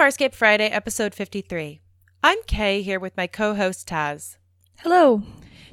[0.00, 1.82] Farscape Friday, episode 53.
[2.24, 4.38] I'm Kay here with my co host Taz.
[4.78, 5.22] Hello.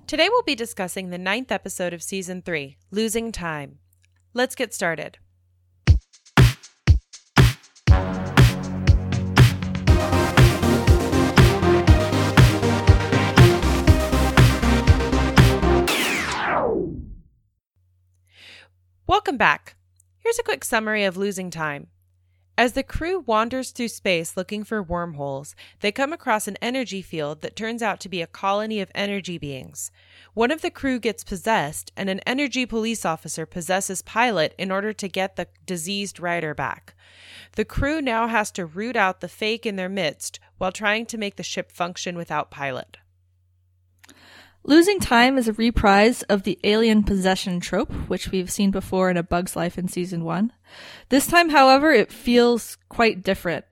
[0.06, 3.80] Today we'll be discussing the ninth episode of season 3, Losing Time.
[4.34, 5.20] Let's get started.
[19.08, 19.78] Welcome back.
[20.20, 21.88] Here's a quick summary of Losing Time.
[22.60, 27.42] As the crew wanders through space looking for wormholes, they come across an energy field
[27.42, 29.92] that turns out to be a colony of energy beings.
[30.34, 34.92] One of the crew gets possessed, and an energy police officer possesses Pilot in order
[34.92, 36.96] to get the diseased rider back.
[37.56, 41.18] The crew now has to root out the fake in their midst while trying to
[41.20, 42.98] make the ship function without Pilot.
[44.64, 49.16] Losing Time is a reprise of the alien possession trope, which we've seen before in
[49.16, 50.52] A Bug's Life in season one.
[51.10, 53.64] This time, however, it feels quite different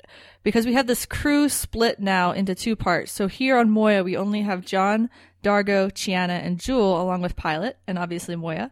[0.43, 3.11] because we have this crew split now into two parts.
[3.11, 5.09] So here on Moya, we only have John,
[5.43, 8.71] Dargo, Chiana, and Jool, along with Pilot, and obviously Moya.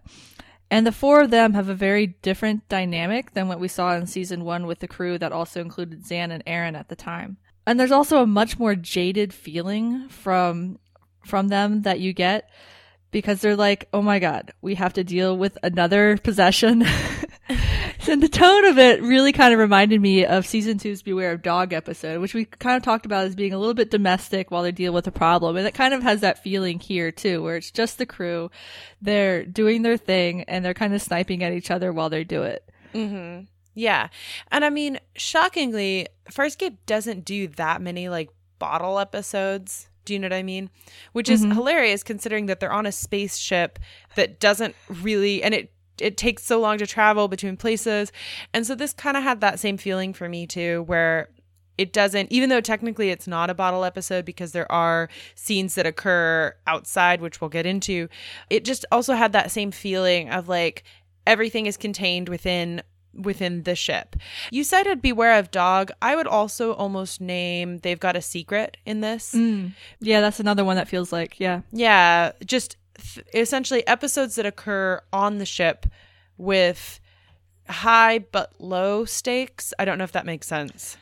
[0.72, 4.08] And the four of them have a very different dynamic than what we saw in
[4.08, 7.38] season one with the crew that also included Zhaan and Aeryn at the time.
[7.68, 10.80] And there's also a much more jaded feeling from
[11.26, 12.50] from them that you get
[13.12, 16.84] because they're like, oh my god, we have to deal with another possession.
[18.08, 21.42] and the tone of it really kind of reminded me of season two's Beware of
[21.42, 24.64] Dog episode, which we kind of talked about as being a little bit domestic while
[24.64, 25.56] they deal with a problem.
[25.56, 28.50] And it kind of has that feeling here too, where it's just the crew.
[29.02, 32.44] They're doing their thing and they're kind of sniping at each other while they do
[32.44, 32.68] it.
[32.94, 33.46] Mm-hmm.
[33.76, 34.10] Yeah.
[34.52, 38.30] And I mean, shockingly, Farscape doesn't do that many like
[38.60, 39.88] bottle episodes.
[40.06, 40.70] Do you know what I mean?
[41.14, 41.54] Which is Mhm.
[41.54, 43.80] hilarious considering that they're on a spaceship
[44.16, 48.12] that doesn't really and it it takes so long to travel between places.
[48.52, 51.30] And so this kind of had that same feeling for me too where
[51.78, 55.86] it doesn't even though technically it's not a bottle episode because there are scenes that
[55.86, 58.10] occur outside which we'll get into.
[58.50, 60.84] It just also had that same feeling of like
[61.28, 62.82] everything is contained within
[63.14, 64.16] within the ship.
[64.52, 65.92] You cited Beware of Dog.
[66.02, 69.34] I would also almost name They've Got a Secret in this.
[69.34, 69.74] Mm.
[70.00, 71.62] Yeah, that's another one that feels like, yeah.
[71.72, 75.86] Yeah, just th- essentially episodes that occur on the ship
[76.38, 77.00] with
[77.68, 79.74] high but low stakes.
[79.80, 80.98] I don't know if that makes sense.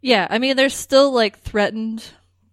[0.00, 2.04] Yeah, I mean, they're still like threatened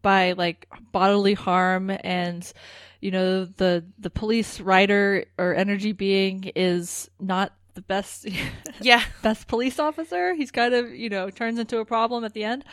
[0.01, 2.51] by like bodily harm, and
[2.99, 8.27] you know the the police writer or energy being is not the best
[8.81, 9.03] Yeah.
[9.21, 10.33] best police officer.
[10.35, 12.63] He's kind of you know turns into a problem at the end,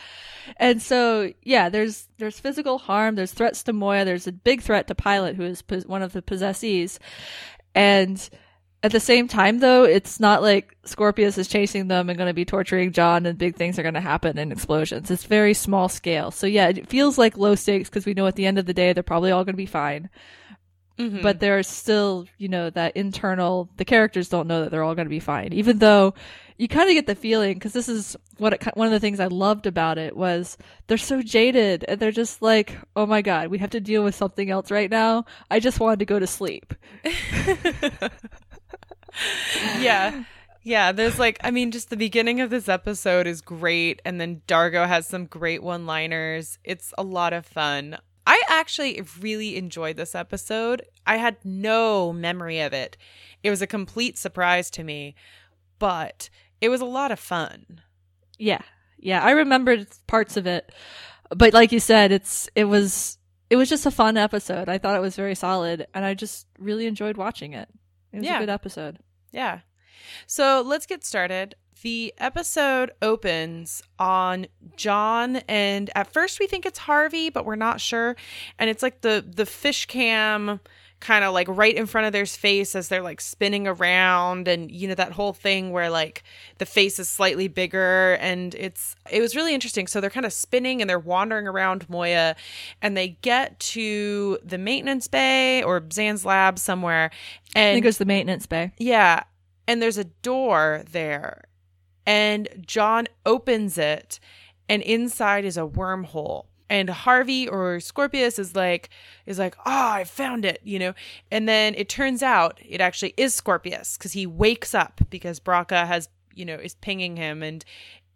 [0.57, 4.87] and so yeah, there's there's physical harm, there's threats to Moya, there's a big threat
[4.87, 6.99] to Pilot, who is pos- one of the possessees,
[7.75, 8.29] and
[8.83, 12.33] at the same time, though, it's not like Scorpius is chasing them and going to
[12.33, 15.11] be torturing John and big things are going to happen and explosions.
[15.11, 16.31] It's very small scale.
[16.31, 18.73] So, yeah, it feels like low stakes because we know at the end of the
[18.73, 20.09] day they're probably all going to be fine.
[21.01, 21.21] Mhm.
[21.21, 25.05] But there's still, you know, that internal, the characters don't know that they're all going
[25.07, 25.53] to be fine.
[25.53, 26.13] Even though
[26.57, 29.19] you kind of get the feeling, because this is what it, one of the things
[29.19, 30.57] I loved about it was
[30.87, 34.13] they're so jaded and they're just like, oh my God, we have to deal with
[34.15, 35.25] something else right now.
[35.49, 36.73] I just wanted to go to sleep.
[39.79, 40.23] yeah.
[40.63, 43.99] Yeah, there's like, I mean, just the beginning of this episode is great.
[44.05, 46.59] And then Dargo has some great one liners.
[46.63, 47.97] It's a lot of fun.
[48.31, 50.83] I actually really enjoyed this episode.
[51.05, 52.95] I had no memory of it.
[53.43, 55.15] It was a complete surprise to me,
[55.79, 56.29] but
[56.61, 57.81] it was a lot of fun.
[58.37, 58.61] Yeah.
[58.97, 60.71] Yeah, I remembered parts of it.
[61.35, 63.17] But like you said, it's it was
[63.49, 64.69] it was just a fun episode.
[64.69, 67.67] I thought it was very solid and I just really enjoyed watching it.
[68.13, 68.37] It was Yeah.
[68.37, 68.99] a good episode.
[69.33, 69.59] Yeah.
[70.25, 71.55] So let's get started.
[71.81, 77.81] The episode opens on John, and at first we think it's Harvey, but we're not
[77.81, 78.15] sure.
[78.59, 80.59] And it's like the the fish cam
[80.99, 84.71] kind of like right in front of their face as they're like spinning around and
[84.71, 86.23] you know that whole thing where like
[86.59, 90.31] the face is slightly bigger and it's it was really interesting so they're kind of
[90.31, 92.35] spinning and they're wandering around Moya
[92.83, 97.09] and they get to the maintenance bay or Zhaan's lab somewhere
[97.55, 98.71] and it was the maintenance bay.
[98.77, 99.23] yeah.
[99.67, 101.43] And there's a door there.
[102.05, 104.19] And John opens it,
[104.67, 106.45] and inside is a wormhole.
[106.69, 108.89] And Harvey or Scorpius is like,
[109.25, 110.93] is like, oh, I found it, you know.
[111.29, 115.85] And then it turns out it actually is Scorpius because he wakes up because Braca
[115.85, 117.65] has, you know, is pinging him, and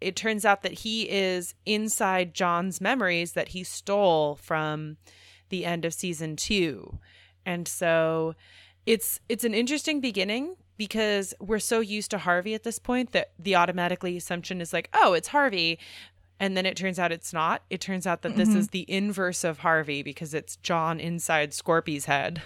[0.00, 4.96] it turns out that he is inside John's memories that he stole from
[5.48, 6.98] the end of season two,
[7.44, 8.34] and so
[8.84, 13.30] it's it's an interesting beginning because we're so used to Harvey at this point that
[13.38, 15.78] the automatically assumption is like, oh, it's Harvey.
[16.38, 17.62] And then it turns out it's not.
[17.70, 18.58] It turns out that this Mm-hmm.
[18.58, 22.42] is the inverse of Harvey because it's John inside Scorpy's head.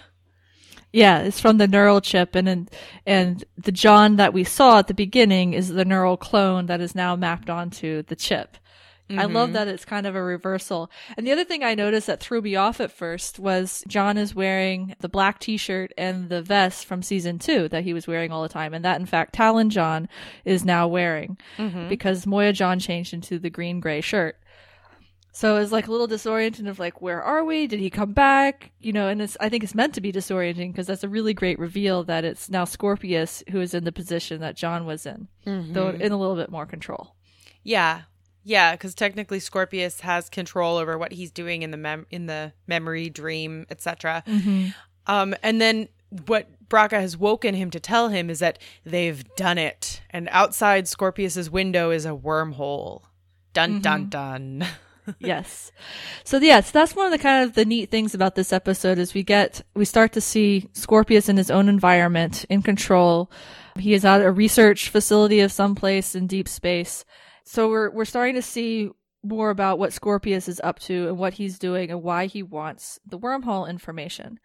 [0.92, 2.70] Yeah, it's from the neural chip, and and,
[3.06, 6.96] and the John that we saw at the beginning is the neural clone that is
[6.96, 8.56] now mapped onto the chip.
[9.18, 9.54] I love mm-hmm.
[9.54, 10.90] that it's kind of a reversal.
[11.16, 14.34] And the other thing I noticed that threw me off at first was John is
[14.34, 18.42] wearing the black t-shirt and the vest from season two that he was wearing all
[18.42, 18.74] the time.
[18.74, 20.08] And that, in fact, Talyn John
[20.44, 21.88] is now wearing mm-hmm.
[21.88, 24.36] because Moya John changed into the green gray shirt.
[25.32, 27.68] So it's like a little disorienting of like, where are we?
[27.68, 28.72] Did he come back?
[28.80, 31.34] You know, and it's, I think it's meant to be disorienting because that's a really
[31.34, 35.28] great reveal that it's now Scorpius who is in the position that John was in,
[35.44, 36.02] though mm-hmm.
[36.02, 37.14] in a little bit more control.
[37.62, 38.02] Yeah.
[38.42, 42.52] Yeah, because technically Scorpius has control over what he's doing in the mem- in the
[42.66, 44.22] memory, dream, etc.
[45.06, 45.88] Um, and then
[46.26, 50.88] what Braca has woken him to tell him is that they've done it, and outside
[50.88, 53.02] Scorpius's window is a wormhole.
[53.52, 54.66] Dun dun dun.
[55.18, 55.72] yes.
[56.24, 59.12] So yes, that's one of the kind of the neat things about this episode is
[59.14, 63.30] we get we start to see Scorpius in his own environment, in control.
[63.78, 67.04] He is at a research facility of some place in deep space.
[67.50, 68.90] So we're we're starting to see
[69.24, 73.00] more about what Scorpius is up to and what he's doing and why he wants
[73.04, 74.38] the wormhole information.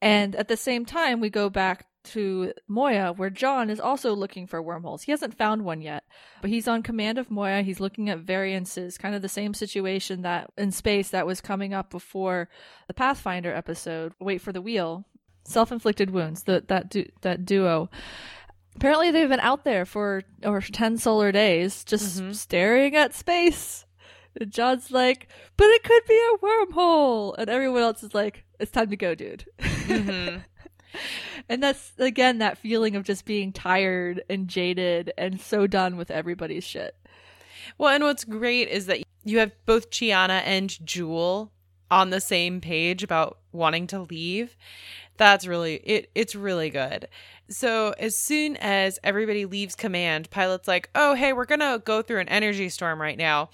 [0.00, 4.46] And at the same time, we go back to Moya, where John is also looking
[4.46, 5.02] for wormholes.
[5.02, 6.04] He hasn't found one yet,
[6.40, 7.60] but he's on command of Moya.
[7.60, 11.74] He's looking at variances, kind of the same situation that in space that was coming
[11.74, 12.48] up before
[12.88, 15.04] the Pathfinder episode, Wait for the Wheel,
[15.44, 17.90] self-inflicted wounds, the, that du- that duo.
[18.76, 22.32] Apparently, they've been out there for over ten solar days, just mm-hmm.
[22.32, 23.84] staring at space.
[24.38, 27.34] And John's like, but it could be a wormhole.
[27.36, 29.44] And everyone else is like, it's time to go, dude.
[29.58, 30.38] Mm-hmm.
[31.48, 36.10] and that's, again, that feeling of just being tired and jaded and so done with
[36.10, 36.94] everybody's shit.
[37.76, 41.52] Well, and what's great is that you have both Chiana and Jool
[41.90, 44.56] on the same page about wanting to leave.
[45.16, 47.08] That's really it it's really good.
[47.50, 52.02] So as soon as everybody leaves command, pilot's like, "Oh, hey, we're going to go
[52.02, 53.50] through an energy storm right now."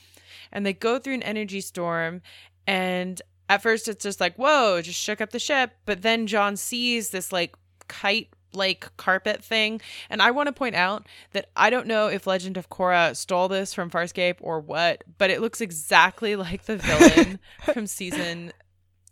[0.52, 2.22] And they go through an energy storm
[2.66, 6.56] and at first it's just like, "Whoa, just shook up the ship." But then John
[6.56, 7.56] sees this like
[7.88, 9.81] kite like carpet thing.
[10.10, 13.48] And I want to point out that I don't know if Legend of Korra stole
[13.48, 17.38] this from Farscape or what, but it looks exactly like the villain
[17.75, 18.52] from season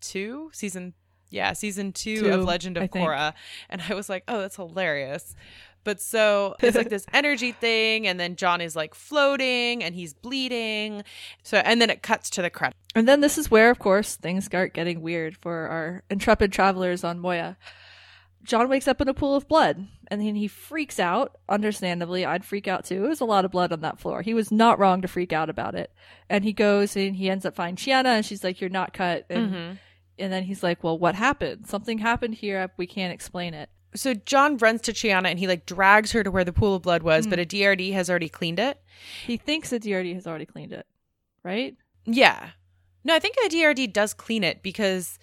[0.00, 0.94] two, season
[1.34, 3.06] yeah, season two, Two, of Legend I of think.
[3.06, 3.34] Korra.
[3.68, 5.34] And I was like, oh, that's hilarious.
[5.82, 10.14] But so it's like this energy thing, and then John is like floating and he's
[10.14, 11.02] bleeding.
[11.42, 12.76] So and then it cuts to the credit.
[12.94, 17.04] And then this is where, of course, things start getting weird for our intrepid travelers
[17.04, 17.58] on Moya.
[18.44, 21.38] John wakes up in a pool of blood and then he freaks out.
[21.48, 23.04] Understandably, I'd freak out too.
[23.04, 24.20] It was a lot of blood on that floor.
[24.20, 25.90] He was not wrong to freak out about it.
[26.28, 29.24] And he goes and he ends up finding Chiana and she's like, You're not cut.
[29.30, 29.72] And, mm-hmm.
[30.18, 31.66] And then he's like, Well, what happened?
[31.66, 32.70] Something happened here.
[32.76, 33.70] We can't explain it.
[33.96, 36.82] So John runs to Chiana and he like drags her to where the pool of
[36.82, 37.42] blood was, but hmm.
[37.42, 38.80] a DRD has already cleaned it.
[39.26, 40.86] He thinks the DRD has already cleaned it,
[41.42, 41.76] right?
[42.04, 42.50] Yeah.
[43.04, 45.18] No, I think a DRD does clean it because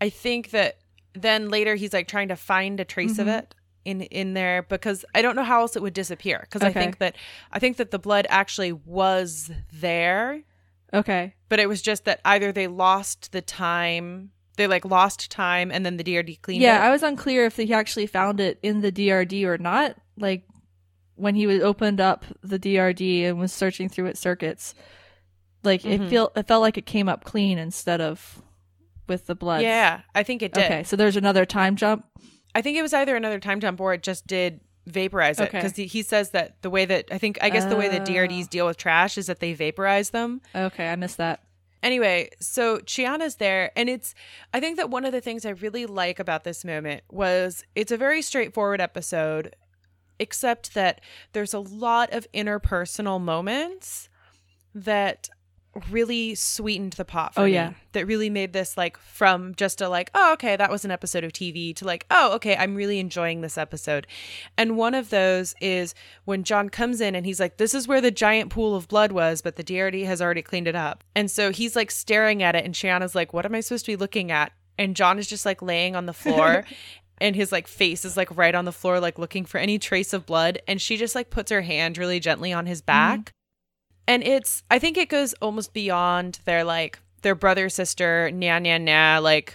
[0.00, 0.78] I think that
[1.14, 3.38] then later he's like trying to find a trace of mm-hmm.
[3.38, 3.54] it
[3.84, 6.98] in in there because I don't know how else it would disappear because I think
[6.98, 7.16] that
[7.52, 10.42] I think that the blood actually was there,
[10.92, 11.34] Okay.
[11.48, 15.84] but it was just that either they lost the time, they like lost time and
[15.84, 16.88] then the DRD cleaned Yeah, it.
[16.88, 19.96] I was unclear if he actually found it in the DRD or not.
[20.18, 20.44] Like
[21.14, 24.74] when he was opened up the DRD and was searching through its circuits,
[25.62, 26.04] like Mm-hmm.
[26.04, 28.40] it feel it felt like it came up clean instead of
[29.08, 29.62] with the blood.
[29.62, 30.64] yeah, I think it did.
[30.64, 32.04] Okay, so there's another time jump.
[32.54, 35.58] I think it was either another time jump or it just did vaporize it Okay.
[35.58, 38.02] because he, he says that the way that I think I guess the way that
[38.02, 38.04] Oh.
[38.12, 40.40] DRDs deal with trash is that they vaporize them.
[40.54, 41.40] Okay, I missed that.
[41.82, 44.14] Anyway, so Chiana's there, and it's
[44.52, 47.92] I think that one of the things I really like about this moment was it's
[47.92, 49.54] a very straightforward episode,
[50.18, 51.00] except that
[51.32, 54.08] there's a lot of interpersonal moments
[54.74, 55.28] that
[55.90, 57.52] really sweetened the pot for Oh, me.
[57.54, 57.72] yeah.
[57.92, 61.24] That really made this like from just a like, oh, okay, that was an episode
[61.24, 64.06] of TV to like, oh, okay, I'm really enjoying this episode.
[64.58, 68.00] And one of those is when John comes in and he's like, this is where
[68.00, 71.02] the giant pool of blood was, but the DRD has already cleaned it up.
[71.14, 73.92] And so he's like staring at it, and Chiana's like, what am I supposed to
[73.92, 74.52] be looking at?
[74.78, 76.64] And John is just like laying on the floor.
[77.18, 80.12] And his like face is like right on the floor, like looking for any trace
[80.12, 80.58] of blood.
[80.68, 83.32] And she just like puts her hand really gently on his back
[84.06, 88.80] and it's i think it goes almost beyond their like their brother sister nya nya
[88.80, 89.54] nya like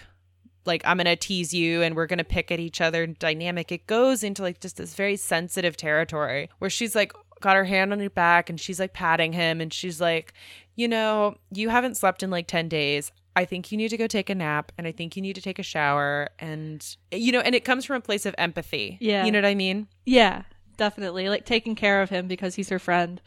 [0.64, 4.22] like i'm gonna tease you and we're gonna pick at each other dynamic it goes
[4.22, 8.10] into like just this very sensitive territory where she's like got her hand on his
[8.10, 10.32] back and she's like patting him and she's like
[10.74, 13.12] you know, you haven't slept in like 10 days.
[13.34, 15.42] I think you need to go take a nap and I think you need to
[15.42, 16.28] take a shower.
[16.38, 18.98] And, you know, and it comes from a place of empathy.
[19.00, 19.24] Yeah.
[19.24, 19.88] You know what I mean?
[20.04, 20.42] Yeah,
[20.76, 21.28] definitely.
[21.28, 23.20] Like taking care of him because he's her friend.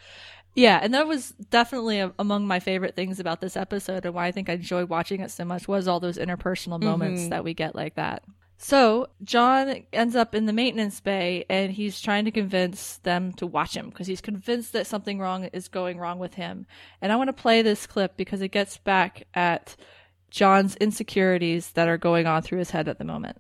[0.56, 4.28] Yeah, and that was definitely a, among my favorite things about this episode and why
[4.28, 6.86] I think I enjoyed watching it so much was all those interpersonal mm-hmm.
[6.86, 8.24] moments that we get like that.
[8.58, 13.46] So, John ends up in the maintenance bay and he's trying to convince them to
[13.46, 16.66] watch him because he's convinced that something wrong is going wrong with him.
[17.02, 19.76] And I want to play this clip because it gets back at
[20.32, 23.38] John's insecurities that are going on through his head at the moment.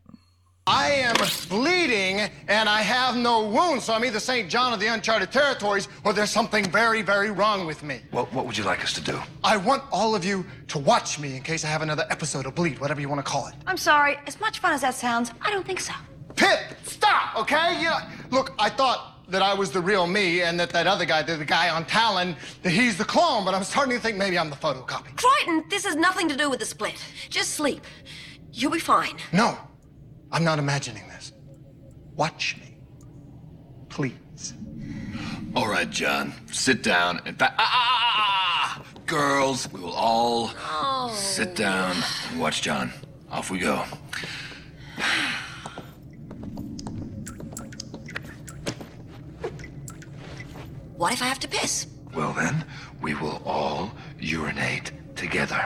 [0.67, 1.15] I am
[1.47, 4.49] bleeding and I have no wounds, so I'm either St.
[4.49, 8.01] John of the Uncharted Territories or there's something very, very wrong with me.
[8.09, 9.19] What, what would you like us to do?
[9.43, 12.55] I want all of you to watch me in case I have another episode of
[12.55, 13.53] bleed, whatever you want to call it.
[13.67, 14.17] I'm sorry.
[14.25, 15.93] As much fun as that sounds, I don't think so.
[16.35, 17.77] Pip, stop, okay?
[17.77, 17.99] You know,
[18.31, 21.37] look, I thought that I was the real me and that that other guy, the,
[21.37, 24.49] the guy on Talyn, that he's the clone, but I'm starting to think maybe I'm
[24.49, 25.15] the photocopy.
[25.15, 26.95] Crichton, this has nothing to do with the split.
[27.29, 27.83] Just sleep.
[28.51, 29.17] You'll be fine.
[29.31, 29.59] No,
[30.31, 31.31] I'm not imagining this.
[32.15, 32.77] Watch me.
[33.89, 34.53] Please.
[35.55, 37.21] All right, John, sit down.
[37.25, 40.49] In fact, ah, ah, ah, ah, girls, we will all
[41.09, 41.95] sit down
[42.29, 42.91] and watch John.
[43.31, 43.83] Off we go.
[50.97, 51.87] What if I have to piss?
[52.13, 52.65] Well, then,
[53.01, 55.65] we will all urinate together.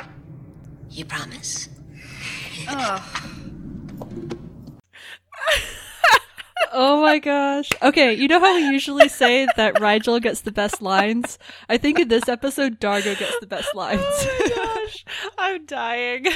[0.89, 1.69] You promise?
[2.67, 3.29] Oh
[6.71, 7.69] Oh my gosh.
[7.81, 11.39] Okay, you know how we usually say that Rygel gets the best lines?
[11.67, 14.03] I think in this episode, Dargo gets the best oh lines.
[14.55, 15.05] Gosh,
[15.37, 16.27] I'm dying.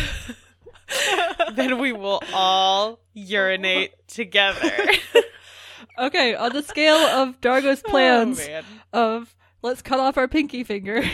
[1.56, 4.72] then we will all urinate together.
[5.98, 8.42] okay, on the scale of Dargo's oh, plans
[8.94, 11.04] Oh, of let's cut off our pinky finger.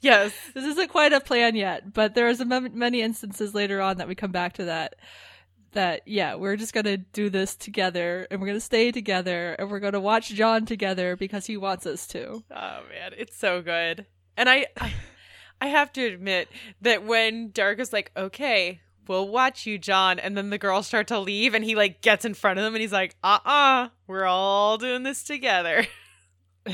[0.00, 0.34] Yes.
[0.54, 4.08] this isn't quite a plan yet, but there's a mem- many instances later on that
[4.08, 4.96] we come back to that.
[5.72, 9.80] That yeah, we're just gonna do this together, and we're gonna stay together, and we're
[9.80, 12.44] gonna watch John together because he wants us to.
[12.50, 14.06] Oh man, it's so good.
[14.36, 14.92] And I, I,
[15.60, 16.48] I have to admit
[16.80, 21.08] that when Dark is like, "Okay, we'll watch you, John," and then the girls start
[21.08, 23.88] to leave, and he like gets in front of them, and he's like, "Uh, uh
[24.06, 25.86] we're all doing this together."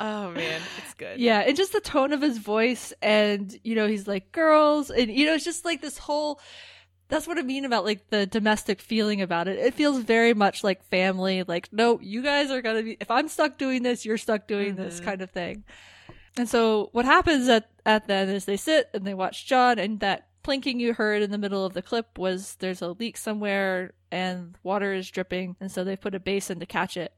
[0.00, 1.20] oh man, it's good.
[1.20, 5.10] Yeah, and just the tone of his voice, and you know, he's like girls, and
[5.10, 6.40] you know, it's just like this whole.
[7.08, 9.58] That's what I mean about like the domestic feeling about it.
[9.58, 11.44] It feels very much like family.
[11.44, 12.96] Like, no, you guys are gonna be.
[13.00, 15.04] If I'm stuck doing this, you're stuck doing this mm-hmm.
[15.04, 15.64] kind of thing.
[16.36, 20.00] And so what happens at at then is they sit and they watch John, and
[20.00, 23.92] that plinking you heard in the middle of the clip was there's a leak somewhere
[24.12, 27.12] and water is dripping, and so they put a basin to catch it.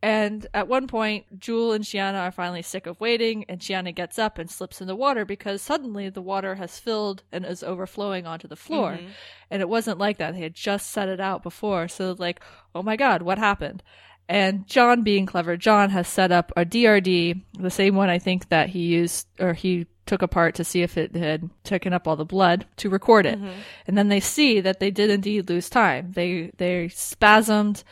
[0.00, 4.16] And at one point, Jool and Chiana are finally sick of waiting, and Chiana gets
[4.18, 8.24] up and slips in the water because suddenly the water has filled and is overflowing
[8.24, 8.92] onto the floor.
[8.92, 9.08] Mm-hmm.
[9.50, 10.34] And it wasn't like that.
[10.34, 11.88] They had just set it out before.
[11.88, 12.40] So, like,
[12.76, 13.82] oh my God, what happened?
[14.28, 18.50] And John, being clever, John has set up a DRD, the same one I think
[18.50, 22.16] that he used, or he took apart to see if it had taken up all
[22.16, 23.38] the blood to record it.
[23.38, 23.60] Mm-hmm.
[23.86, 26.12] And then they see that they did indeed lose time.
[26.12, 27.82] They, they spasmed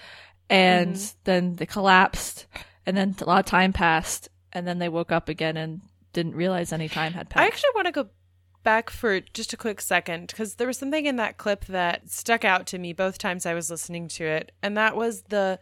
[0.48, 1.18] and mm-hmm.
[1.24, 2.46] then they collapsed
[2.84, 5.80] and then a lot of time passed and then they woke up again and
[6.12, 7.42] didn't realize any time had passed.
[7.42, 8.08] I actually want to go
[8.62, 12.44] back for just a quick second because there was something in that clip that stuck
[12.44, 15.58] out to me both times I was listening to it, and that was the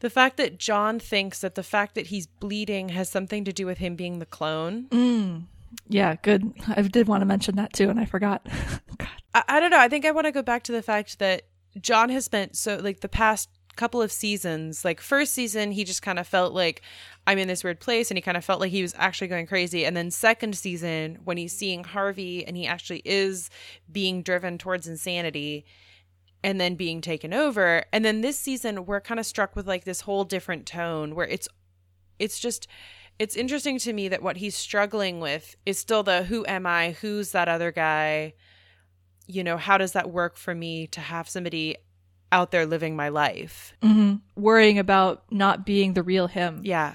[0.00, 3.66] the fact that John thinks that the fact that he's bleeding has something to do
[3.66, 4.86] with him being the clone.
[4.88, 5.42] Mm.
[5.88, 6.54] yeah, good.
[6.68, 8.46] I did want to mention that too and I forgot.
[8.96, 9.08] God.
[9.34, 9.78] I, I don't know.
[9.78, 11.42] I think I want to go back to the fact that
[11.78, 16.02] John has spent so like the past couple of seasons, like first season, he just
[16.02, 16.82] kind of felt like
[17.26, 19.46] I'm in this weird place and he kind of felt like he was actually going
[19.46, 19.84] crazy.
[19.84, 23.50] And then second season, when he's seeing Harvey and he actually is
[23.90, 25.64] being driven towards insanity
[26.42, 27.84] and then being taken over.
[27.92, 31.26] And then this season, we're kind of struck with like this whole different tone where
[31.26, 31.48] it's
[32.18, 32.66] it's just
[33.18, 36.92] it's interesting to me that what he's struggling with is still the who am I?
[37.00, 38.34] Who's that other guy?
[39.26, 41.76] You know, how does that work for me to have somebody
[42.32, 43.74] out there living my life?
[43.82, 44.16] Mm-hmm.
[44.40, 46.60] Worrying about not being the real him.
[46.64, 46.94] Yeah.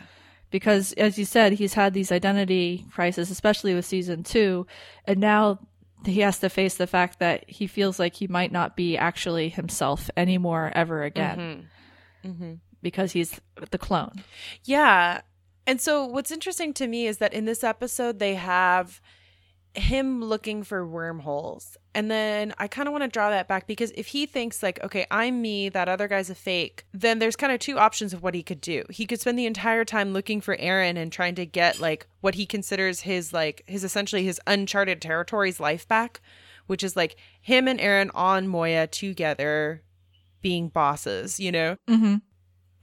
[0.51, 4.65] because as you said he's had these identity crises especially with season two
[5.06, 5.60] and now
[6.06, 9.50] he has to face the fact that he feels like he might not be actually
[9.50, 11.68] himself anymore ever again
[12.24, 12.30] mm-hmm.
[12.30, 12.54] Mm-hmm.
[12.82, 14.24] because he's the clone
[14.63, 15.22] Yeah.
[15.68, 19.01] And so what's interesting to me is that in this episode they have
[19.77, 21.77] him looking for wormholes.
[21.94, 24.84] And then I kind of want to draw that back because if he thinks, like,
[24.84, 28.22] okay, I'm me, that other guy's a fake, then there's kind of two options of
[28.22, 28.84] what he could do.
[28.89, 32.36] He could spend the entire time looking for Aeryn and trying to get, like, what
[32.36, 36.22] he considers his, like, his essentially his uncharted territories life back,
[36.67, 39.84] which is like him and Aeryn on Moya together
[40.41, 41.77] being bosses, you know?
[41.88, 42.15] Mm-hmm.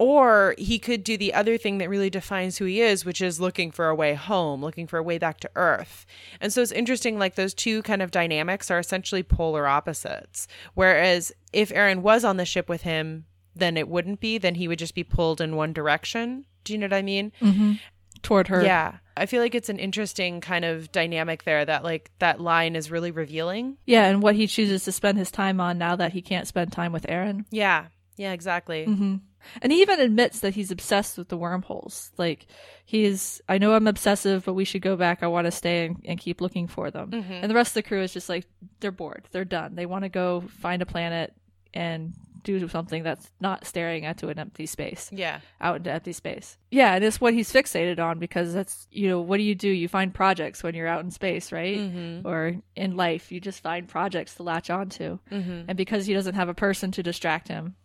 [0.03, 3.41] Or he could do the other thing that really defines who he is, which is
[3.41, 6.07] looking for a way home, looking for a way back to Earth.
[6.41, 10.49] And so it's interesting, like those two kind of dynamics are essentially polar opposites.
[10.75, 14.67] Whereas if Aeryn was on the ship with him, then it wouldn't be, then he
[14.67, 16.47] would just be pulled in one direction.
[16.65, 17.31] Do you know what I mean?
[17.41, 17.75] Mm-hmm.
[18.23, 18.65] Toward her.
[18.65, 18.97] Yeah.
[19.17, 22.91] I feel like it's an interesting kind of dynamic there that, like, that line is
[22.91, 23.77] really revealing.
[23.87, 26.73] Yeah, and what he chooses to spend his time on now that he can't spend
[26.73, 27.45] time with Aeryn.
[27.53, 27.87] Yeah.
[28.17, 28.85] Yeah, exactly.
[28.85, 29.17] Mm-hmm.
[29.61, 32.11] And he even admits that he's obsessed with the wormholes.
[32.19, 32.47] Like,
[32.85, 35.23] he's, I know I'm obsessive, but we should go back.
[35.23, 37.11] I want to stay and, and keep looking for them.
[37.11, 37.33] Mm-hmm.
[37.33, 38.47] And the rest of the crew is just like,
[38.81, 39.29] they're bored.
[39.31, 39.75] They're done.
[39.75, 41.35] They want to go find a planet
[41.75, 42.13] and
[42.45, 45.09] do something that's not staring into an empty space.
[45.13, 45.39] Yeah.
[45.61, 46.59] Out into empty space.
[46.73, 49.69] Yeah, and it's what he's fixated on because that's, you know, what do you do?
[49.69, 51.79] You find projects when you're out in space, right?
[51.79, 52.27] Mm-hmm.
[52.27, 55.21] Or in life, you just find projects to latch onto.
[55.31, 55.63] Mm-hmm.
[55.69, 57.77] And because he doesn't have a person to distract him.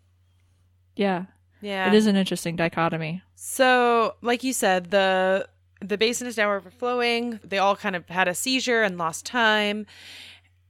[0.96, 1.26] Yeah.
[1.62, 1.88] Yeah.
[1.88, 3.22] It is an interesting dichotomy.
[3.36, 5.48] So, like you said, the
[5.82, 7.40] the basin is now overflowing.
[7.44, 9.86] They all kind of had a seizure and lost time.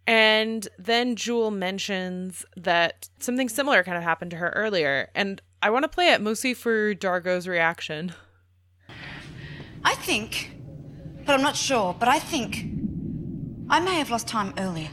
[0.06, 5.10] And then Jool mentions that something similar kind of happened to her earlier.
[5.14, 8.14] And I want to play it mostly for Dargo's reaction.
[9.84, 10.52] I think,
[11.26, 12.66] but I'm not sure, but I think
[13.70, 14.90] I may have lost time earlier.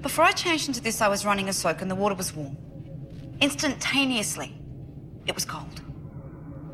[0.00, 2.56] Before I changed into this, I was running a soak and the water was warm.
[3.40, 4.61] Instantaneously,
[5.26, 5.82] it was cold.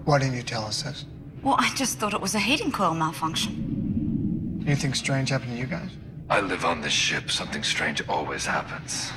[0.05, 1.05] Why didn't you tell us this?
[1.43, 4.63] Well, I just thought it was a heating coil malfunction.
[4.67, 5.91] Anything strange happened to you guys?
[6.31, 7.31] I live on this ship.
[7.31, 9.11] Something strange always happens.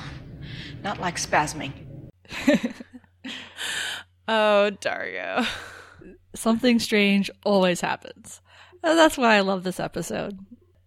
[0.82, 1.72] Not like spasming.
[4.28, 5.44] Oh, Dario.
[6.34, 8.40] Something strange always happens.
[8.82, 10.38] And that's why I love this episode.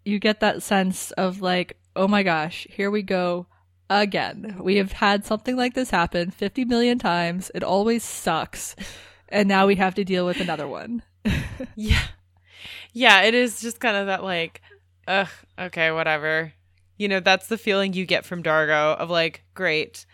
[0.04, 3.48] You get that sense of like, oh my gosh, here we go
[3.90, 4.58] again.
[4.60, 7.52] We have had something like this happen 50 million times.
[7.54, 8.76] It always sucks.
[9.30, 11.04] And now we have to deal with another one.
[11.76, 12.04] Yeah.
[12.92, 14.62] Yeah, it is just kind of that like,
[15.08, 16.54] ugh, okay, whatever.
[16.98, 20.06] You know, that's the feeling you get from Dargo of like, great,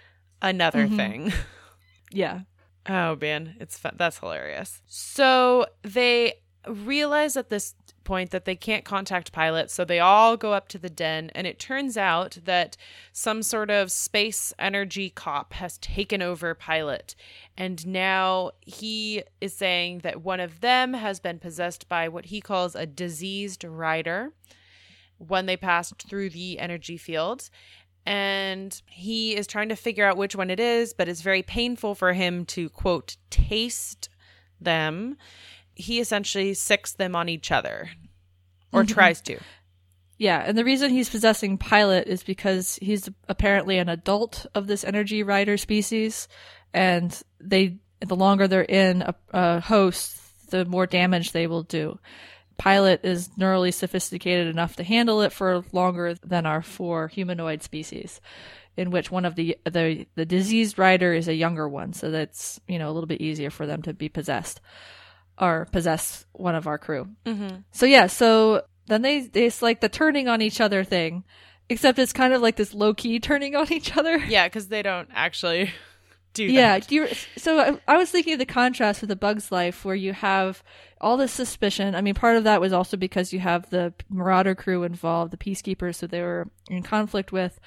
[0.42, 0.98] another mm-hmm.
[0.98, 1.34] thing.
[2.12, 2.42] Yeah.
[2.88, 3.96] Oh man, it's fun.
[3.98, 4.82] that's hilarious.
[4.88, 6.34] So they
[6.68, 10.78] realize that this point that they can't contact pilots, so they all go up to
[10.78, 12.78] the den, and it turns out that
[13.12, 17.16] some sort of space energy cop has taken over pilot,
[17.58, 22.42] and now he is saying that one of them has been possessed by what he
[22.42, 24.34] calls a diseased rider
[25.18, 27.50] when they passed through the energy field
[28.06, 31.94] and he is trying to figure out which one it is, but it's very painful
[31.96, 34.10] for him to quote taste
[34.60, 35.18] them.
[35.82, 37.90] He essentially sicks them on each other
[38.72, 38.94] or mm-hmm.
[38.94, 39.40] tries to.
[40.22, 44.84] Yeah, and the reason he's possessing Pilot is because he's apparently an adult of this
[44.84, 46.28] energy rider species,
[46.76, 51.98] and they the longer they're in a, a host, the more damage they will do.
[52.58, 58.22] Pilot is neurally sophisticated enough to handle it for longer than our four humanoid species,
[58.78, 62.62] in which one of the the the diseased rider is a younger one, so that's
[62.68, 64.62] you know a little bit easier for them to be possessed
[65.42, 67.10] or possess one of our crew.
[67.26, 67.58] Mm-hmm.
[67.72, 71.24] So yeah, so then they it's like the turning on each other thing,
[71.68, 74.18] except it's kind of like this low key turning on each other.
[74.18, 75.72] Yeah, because they don't actually
[76.34, 76.88] do Yeah, that.
[76.88, 79.96] do you, so I, I was thinking of the contrast with the Bug's Life, where
[79.96, 80.64] you have
[81.00, 81.96] all this suspicion.
[81.96, 85.38] I mean, part of that was also because you have the Marauder crew involved, the
[85.38, 87.60] peacekeepers, who they were in conflict with,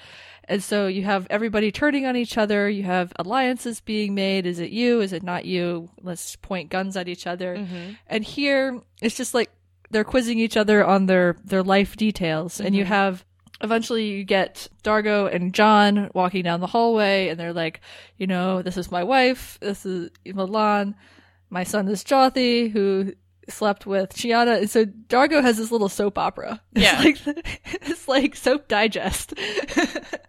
[0.47, 2.69] and so you have everybody turning on each other.
[2.69, 4.45] You have alliances being made.
[4.45, 5.01] Is it you?
[5.01, 5.89] Is it not you?
[6.01, 7.57] Let's point guns at each other.
[7.57, 7.93] Mm-hmm.
[8.07, 9.49] And here, it's just like
[9.89, 12.93] they're quizzing each other on their their life details, and you mm-hmm.
[12.93, 13.25] have
[13.61, 17.81] eventually you get Dargo and John walking down the hallway and they're like,
[18.17, 20.95] you know, this is my wife, this is Milan,
[21.49, 23.13] my son is Jothee, who
[23.47, 24.59] slept with Chiana.
[24.59, 26.61] And so Dargo has this little soap opera.
[26.75, 27.01] Yeah.
[27.03, 29.33] It's like, it's like soap digest.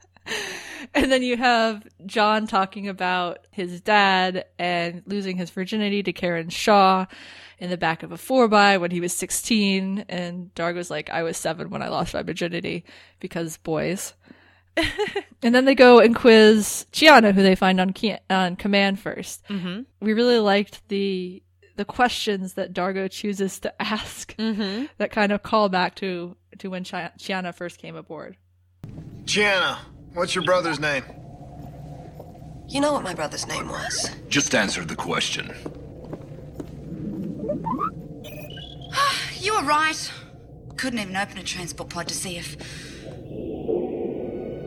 [0.95, 6.49] and then you have John talking about his dad and losing his virginity to Karen
[6.49, 7.07] Shaw
[7.59, 10.05] in the back of a four by when he was 16.
[10.09, 12.85] And Dargo's like, I was seven when I lost my virginity
[13.21, 14.13] because boys.
[15.43, 19.39] and then they go and quiz Chiana, who they find on Ki- on command 1st
[19.49, 19.81] Mm-hmm.
[20.01, 21.43] We really liked the
[21.77, 26.85] the questions that Dargo chooses to ask that kind of call back to to when
[26.85, 28.37] Chi- Chiana first came aboard.
[29.25, 29.79] Chiana,
[30.15, 31.05] what's your brother's name?
[32.69, 34.11] You know what my brother's name was?
[34.29, 35.55] Just answer the question.
[39.41, 40.13] You were right.
[40.77, 42.57] Couldn't even open a transport pod to see if.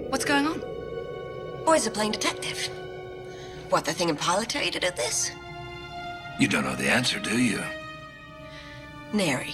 [0.09, 0.61] What's going on?
[1.65, 2.69] Boys are playing detective.
[3.69, 5.31] What, the thing in pilot did you to do this?
[6.39, 7.61] You don't know the answer, do you?
[9.11, 9.53] Nerri.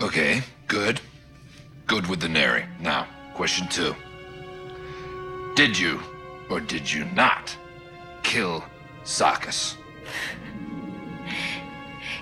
[0.00, 1.00] Okay, good.
[1.86, 2.66] Good with the Nerri.
[2.80, 3.94] Now, question two.
[5.54, 6.00] Did you,
[6.50, 7.56] or did you not,
[8.22, 8.64] kill
[9.04, 9.76] Sarkis?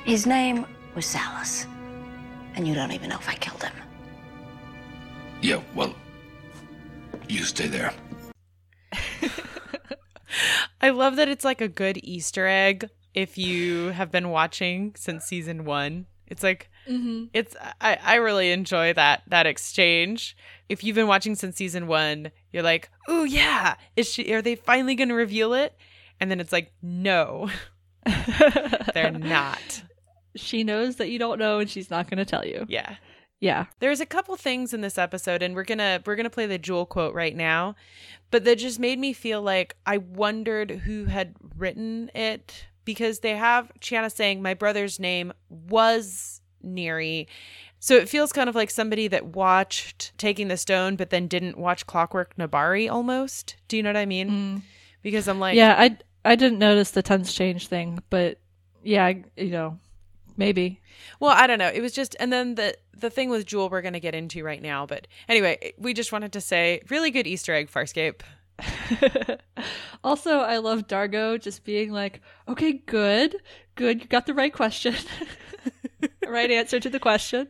[0.06, 0.64] His name
[0.94, 1.66] was Salis.
[2.54, 3.72] And you don't even know if I killed him.
[5.42, 5.92] Yeah, well,
[7.28, 7.92] you stay there.
[10.80, 15.24] I love that it's like a good Easter egg if you have been watching since
[15.24, 16.06] season one.
[16.28, 17.24] It's like mm-hmm.
[17.32, 20.36] it's I, I really enjoy that that exchange.
[20.68, 24.54] If you've been watching since season one, you're like, oh yeah, is she are they
[24.54, 25.76] finally gonna reveal it?
[26.20, 27.50] And then it's like, no.
[28.94, 29.82] They're not.
[30.36, 32.66] She knows that you don't know and she's not going to tell you.
[32.68, 32.96] Yeah.
[33.40, 33.66] Yeah.
[33.80, 36.46] There's a couple things in this episode and we're going to we're going to play
[36.46, 37.76] the Jool quote right now,
[38.30, 43.36] but that just made me feel like I wondered who had written it because they
[43.36, 47.26] have Chiana saying my brother's name was Nerri.
[47.78, 51.58] So it feels kind of like somebody that watched Taking the Stone but then didn't
[51.58, 53.56] watch Clockwork Nebari almost.
[53.68, 54.30] Do you know what I mean?
[54.30, 54.62] Mm.
[55.02, 58.38] Because I'm like yeah, I I didn't notice the tense change thing, but
[58.82, 59.78] yeah, you know,
[60.36, 60.80] maybe.
[61.20, 61.70] Well, I don't know.
[61.72, 64.42] It was just, and then the the thing with Jool we're going to get into
[64.42, 64.86] right now.
[64.86, 68.22] But anyway, we just wanted to say, really good Easter egg, Farscape.
[70.06, 73.34] Also, I love Dargo just being like, "Okay, good,
[73.74, 74.94] good, you got the right question,
[76.28, 77.48] right answer to the question."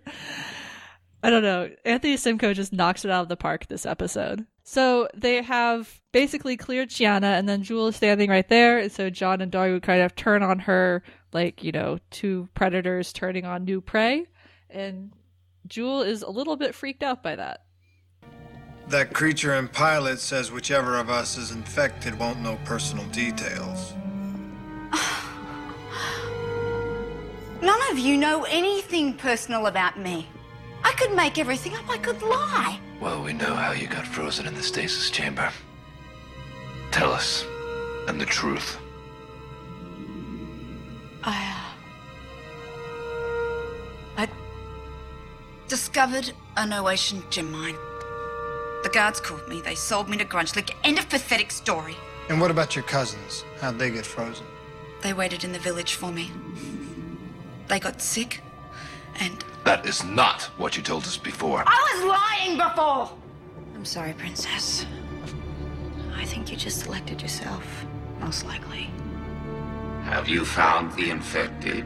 [1.23, 1.71] I don't know.
[1.85, 4.47] Anthony Simcoe just knocks it out of the park this episode.
[4.63, 8.79] So they have basically cleared Chiana, and then Jool is standing right there.
[8.79, 11.03] And so John and Dargo kind of turn on her,
[11.37, 14.25] like you know, two predators turning on new prey,
[14.71, 15.13] and
[15.67, 17.65] Jool is a little bit freaked out by that.
[18.89, 23.93] That creature in pilot says whichever of us is infected won't know personal details.
[27.61, 30.27] None of you know anything personal about me.
[30.85, 31.87] I could make everything up.
[31.91, 32.81] I could lie.
[32.99, 35.51] Well, we know how you got frozen in the stasis chamber.
[36.93, 37.45] Tell us,
[38.09, 38.79] and the truth.
[45.69, 47.75] Discovered a Noatian gem mine.
[48.85, 49.61] The guards caught me.
[49.61, 50.71] They sold me to Grunchlk.
[50.85, 51.97] End of pathetic story.
[52.29, 53.45] And what about your cousins?
[53.61, 54.47] How'd they get frozen?
[55.03, 56.31] They waited in the village for me.
[57.67, 58.43] They got sick,
[59.19, 61.65] and That is not what you told us before.
[61.67, 63.11] I was lying before.
[63.75, 64.87] I'm sorry, Princess.
[66.15, 67.85] I think you just elected yourself,
[68.21, 68.89] most likely.
[70.05, 71.85] Have you found the infected?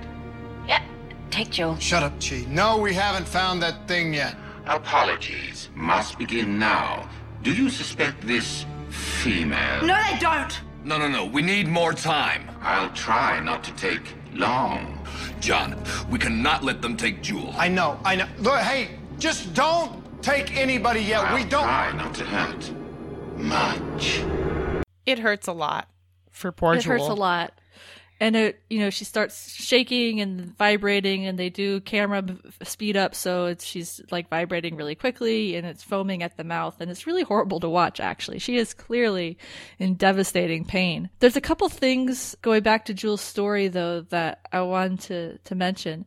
[0.68, 0.82] Yeah,
[1.30, 1.76] take Jool.
[1.78, 2.44] Shut up, Chi.
[2.48, 4.36] No, we haven't found that thing yet.
[4.66, 5.68] Apologies.
[5.74, 7.08] Must begin now.
[7.42, 9.84] Do you suspect this female?
[9.84, 10.60] No, they don't.
[10.84, 11.24] No, no, no.
[11.24, 12.50] We need more time.
[12.60, 14.98] I'll try not to take long.
[15.40, 17.54] John, we cannot let them take Jool.
[17.56, 18.26] I know, I know.
[18.38, 21.24] Look, hey, just don't take anybody yet.
[21.24, 21.64] I'll we don't.
[21.64, 22.72] try not to hurt
[23.36, 24.22] much.
[25.06, 25.88] It hurts a lot
[26.30, 26.92] for poor it Jool.
[26.92, 27.59] hurts a lot
[28.20, 32.22] and it you know she starts shaking and vibrating and they do camera
[32.62, 36.76] speed up so it's she's like vibrating really quickly and it's foaming at the mouth
[36.80, 38.38] and it's really horrible to watch actually.
[38.38, 39.38] She is clearly
[39.78, 41.08] in devastating pain.
[41.20, 45.54] There's a couple things going back to Jool's story though that I wanted to to
[45.54, 46.04] mention.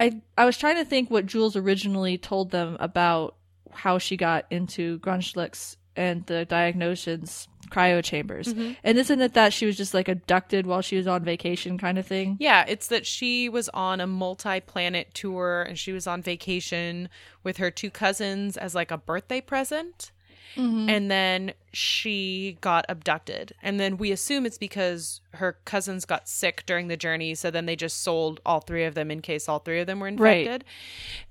[0.00, 3.36] I I was trying to think what Jool originally told them about
[3.70, 8.48] how she got into Grunchlk's and the Diagnostians cryo chambers.
[8.48, 8.72] Mm-hmm.
[8.84, 11.98] And isn't it that she was just like abducted while she was on vacation kind
[11.98, 12.36] of thing?
[12.40, 17.08] Yeah, it's that she was on a multi planet tour and she was on vacation
[17.42, 20.12] with her two cousins as like a birthday present.
[20.56, 20.88] Mm-hmm.
[20.90, 23.52] And then she got abducted.
[23.62, 27.36] And then we assume it's because her cousins got sick during the journey.
[27.36, 30.00] So then they just sold all three of them in case all three of them
[30.00, 30.38] were Right.
[30.46, 30.64] infected.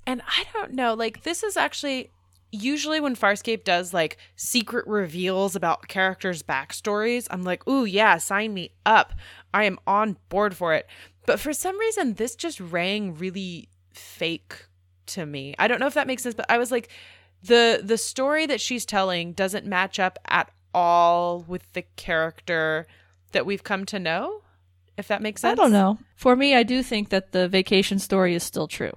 [0.08, 2.12] And I don't know, like, this is actually
[2.52, 8.54] usually when Farscape does like secret reveals about characters' backstories, I'm like, ooh, yeah, sign
[8.54, 9.14] me up.
[9.54, 10.88] I am on board for it.
[11.26, 14.66] But for some reason, this just rang really fake
[15.08, 15.56] to me.
[15.60, 16.90] I don't know if that makes sense, but I was like,
[17.44, 22.88] the the story that she's telling doesn't match up at all with the character
[23.32, 24.42] that we've come to know.
[24.98, 25.58] If that makes sense.
[25.58, 25.98] I don't know.
[26.16, 28.92] For me, I do think that the vacation story is still true.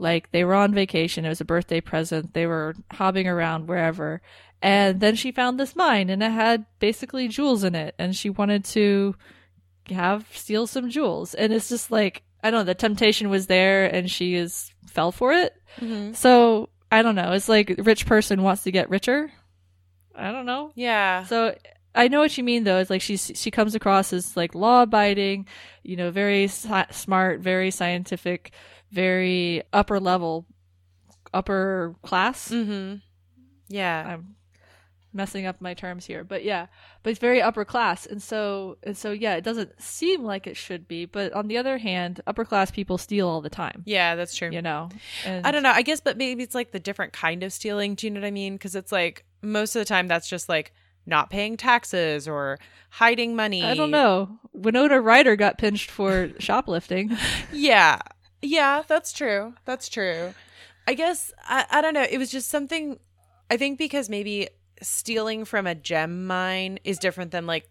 [0.00, 1.24] Like they were on vacation.
[1.24, 2.34] It was a birthday present.
[2.34, 4.20] They were hobbing around wherever.
[4.60, 7.94] And then she found this mine and it had basically jewels in it.
[7.98, 9.14] And she wanted to
[9.90, 11.34] have steal some jewels.
[11.34, 15.12] And it's just like, I don't know, the temptation was there and she is fell
[15.12, 15.54] for it.
[15.80, 16.14] Mm-hmm.
[16.14, 17.32] So I don't know.
[17.32, 19.30] It's like rich person wants to get richer.
[20.14, 20.72] I don't know.
[20.74, 21.24] Yeah.
[21.24, 21.54] So
[21.94, 22.78] I know what you mean though.
[22.78, 25.46] It's like she's she comes across as like law abiding,
[25.82, 28.52] you know, very sci- smart, very scientific,
[28.90, 30.46] very upper level,
[31.32, 32.48] upper class.
[32.50, 32.96] Mm-hmm.
[33.68, 34.14] Yeah.
[34.14, 34.36] I'm
[35.12, 36.66] messing up my terms here, but yeah,
[37.02, 40.56] but it's very upper class, and so and so yeah, it doesn't seem like it
[40.56, 43.82] should be, but on the other hand, upper class people steal all the time.
[43.84, 44.50] Yeah, that's true.
[44.50, 44.88] You know,
[45.24, 45.70] and I don't know.
[45.70, 47.94] I guess, but maybe it's like the different kind of stealing.
[47.94, 48.54] Do you know what I mean?
[48.54, 50.72] Because it's like most of the time that's just like
[51.06, 52.58] not paying taxes or
[52.90, 53.64] hiding money.
[53.64, 54.38] I don't know.
[54.52, 57.16] Winona Ryder got pinched for shoplifting.
[57.52, 57.98] Yeah.
[58.42, 59.54] Yeah, that's true.
[59.64, 60.34] That's true.
[60.86, 62.06] I guess, I, I don't know.
[62.08, 62.98] It was just something,
[63.50, 64.48] I think because maybe
[64.80, 67.68] stealing from a gem mine is different than like,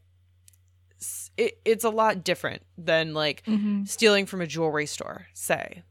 [1.38, 3.86] it, it's a lot different than like mm-hmm.
[3.86, 5.84] stealing from a jewelry store, say.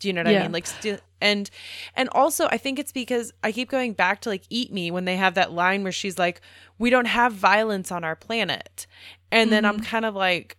[0.00, 0.52] Do you know what I mean?
[0.52, 1.48] Like, steal, and
[1.94, 5.06] and also I think it's because I keep going back to like Eat Me when
[5.06, 6.42] they have that line where she's like,
[6.78, 8.86] "We don't have violence on our planet,"
[9.30, 9.84] and then I'm mm-hmm.
[9.86, 10.58] kind of like,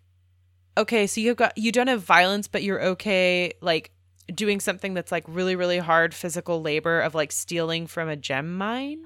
[0.78, 3.92] okay, so you've got you don't have violence, but you're okay like
[4.34, 8.58] doing something that's like really really hard physical labor of like stealing from a gem
[8.58, 9.04] mine.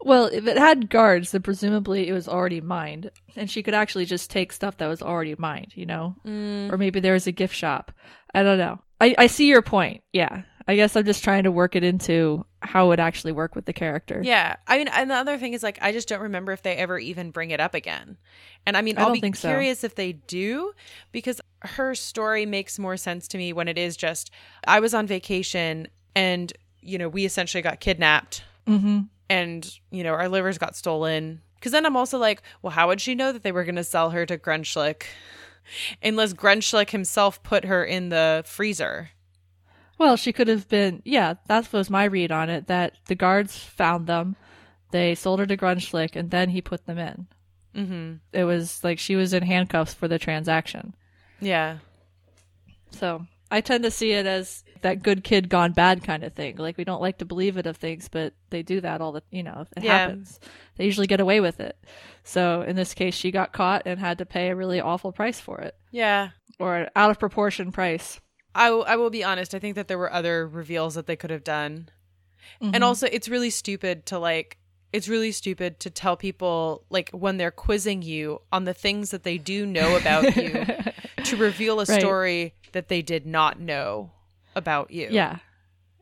[0.00, 4.04] Well, if it had guards, then presumably it was already mined, and she could actually
[4.04, 6.14] just take stuff that was already mined, you know?
[6.24, 6.72] Mm.
[6.72, 7.90] Or maybe there was a gift shop.
[8.32, 8.78] I don't know.
[9.00, 10.02] I, I see your point.
[10.12, 10.42] Yeah.
[10.68, 13.64] I guess I'm just trying to work it into how it would actually work with
[13.64, 14.20] the character.
[14.22, 16.74] Yeah, I mean, and the other thing is like I just don't remember if they
[16.76, 18.18] ever even bring it up again.
[18.66, 19.48] And I mean, I I'll don't be think so.
[19.48, 20.72] curious if they do
[21.10, 24.30] because her story makes more sense to me when it is just
[24.66, 29.00] I was on vacation and you know we essentially got kidnapped Mm-hmm.
[29.30, 31.40] and you know our livers got stolen.
[31.54, 33.82] Because then I'm also like, well, how would she know that they were going to
[33.84, 35.02] sell her to Grunchlk?
[36.02, 39.10] Unless Grunchlk himself put her in the freezer.
[39.98, 41.02] Well, she could have been.
[41.04, 42.68] Yeah, that was my read on it.
[42.68, 44.36] That the guards found them,
[44.92, 47.26] they sold her to Grunchlk, and then he put them in.
[47.74, 48.12] Mm-hmm.
[48.32, 50.94] It was like she was in handcuffs for the transaction.
[51.40, 51.78] Yeah.
[52.90, 56.56] So I tend to see it as that good kid gone bad kind of thing.
[56.56, 59.22] Like we don't like to believe it of things, but they do that all the
[59.30, 59.98] you know, it Yeah.
[59.98, 60.38] happens.
[60.76, 61.76] They usually get away with it.
[62.24, 65.40] So in this case she got caught and had to pay a really awful price
[65.40, 65.74] for it.
[65.90, 66.30] Yeah.
[66.60, 68.20] Or an out of proportion price.
[68.58, 69.54] I, w- I will be honest.
[69.54, 71.88] I think that there were other reveals that they could have done.
[72.60, 72.74] Mm-hmm.
[72.74, 74.58] And also, it's really stupid to like,
[74.92, 79.22] it's really stupid to tell people, like, when they're quizzing you on the things that
[79.22, 80.64] they do know about you,
[81.24, 82.00] to reveal a Right.
[82.00, 84.10] story that they did not know
[84.56, 85.08] about you.
[85.10, 85.38] Yeah.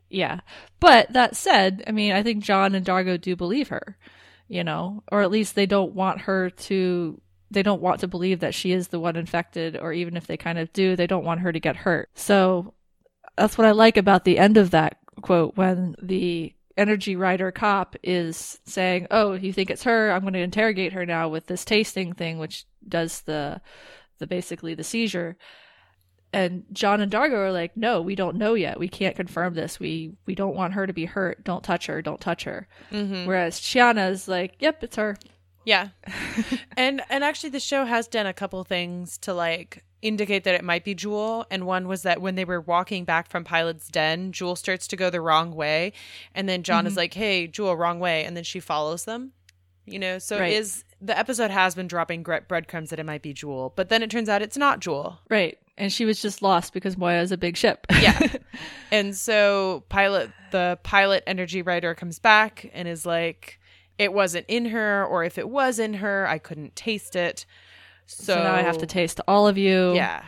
[0.09, 0.39] Yeah.
[0.79, 3.97] But that said, I mean, I think John and Dargo do believe her,
[4.47, 8.39] you know, or at least they don't want her to, they don't want to believe
[8.41, 11.25] that she is the one infected, or even if they kind of do, they don't
[11.25, 12.09] want her to get hurt.
[12.13, 12.73] So
[13.37, 17.95] that's what I like about the end of that quote when the energy rider cop
[18.03, 20.11] is saying, "Oh, you think it's her?
[20.11, 23.61] I'm going to interrogate her now with this tasting thing, which does the,
[24.19, 25.37] the basically the seizure."
[26.33, 28.79] and John and Dargo are like, "No, we don't know yet.
[28.79, 29.79] We can't confirm this.
[29.79, 31.43] We we don't want her to be hurt.
[31.45, 32.01] Don't touch her.
[32.01, 33.25] Don't touch her." Mhm.
[33.25, 35.15] Whereas Chiana is like, "Yep, it's her."
[35.67, 35.89] Yeah.
[36.77, 40.63] and and actually the show has done a couple things to like indicate that it
[40.63, 44.31] might be Jool and one was that when they were walking back from Pilot's Den,
[44.31, 45.91] Jool starts to go the wrong way
[46.33, 46.97] and then John is Mhm.
[46.97, 49.33] like, "Hey, Jool, wrong way." And then she follows them.
[49.85, 50.53] You know, so Right.
[50.53, 54.01] is the episode has been dropping bre- breadcrumbs that it might be Jool, but then
[54.03, 55.19] it turns out it's not Jool.
[55.29, 57.85] Right, and she was just lost because Moya is a big ship.
[58.01, 58.19] Yeah.
[58.91, 63.56] and so pilot the pilot energy writer comes back and is like
[63.97, 67.45] it wasn't in her or if it was in her, I couldn't taste it.
[68.05, 69.93] So, so now I have to taste all of you.
[69.95, 70.23] Yeah.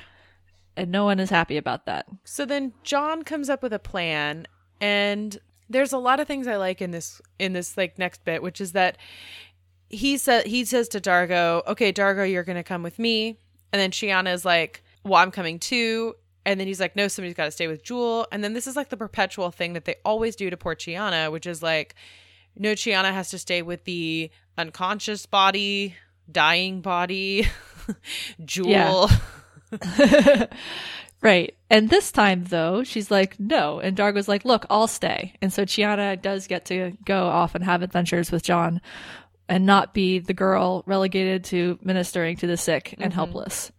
[0.75, 2.05] and no one is happy about that.
[2.23, 4.47] So then John comes up with a plan
[4.81, 5.37] and
[5.69, 8.59] there's a lot of things I like in this in this like next bit, which
[8.59, 8.97] is that
[9.89, 13.37] he said he says to Dargo, "Okay, Dargo, you're going to come with me."
[13.71, 17.35] And then Chiana is like, "Well, I'm coming too." And then he's like, "No, somebody's
[17.35, 19.95] got to stay with Jool." And then this is like the perpetual thing that they
[20.03, 21.93] always do to poor Chiana, which is like,
[22.59, 25.95] no, Chiana has to stay with the unconscious body,
[26.31, 27.47] dying body,
[28.45, 29.09] Jool.
[31.21, 31.53] Right.
[31.69, 33.79] And this time, though, she's like, no.
[33.81, 35.33] And Dargo's like, look, I'll stay.
[35.41, 38.79] And so Chiana does get to go off and have adventures with John
[39.49, 43.15] and not be the girl relegated to ministering to the sick and Mhm.
[43.15, 43.69] helpless.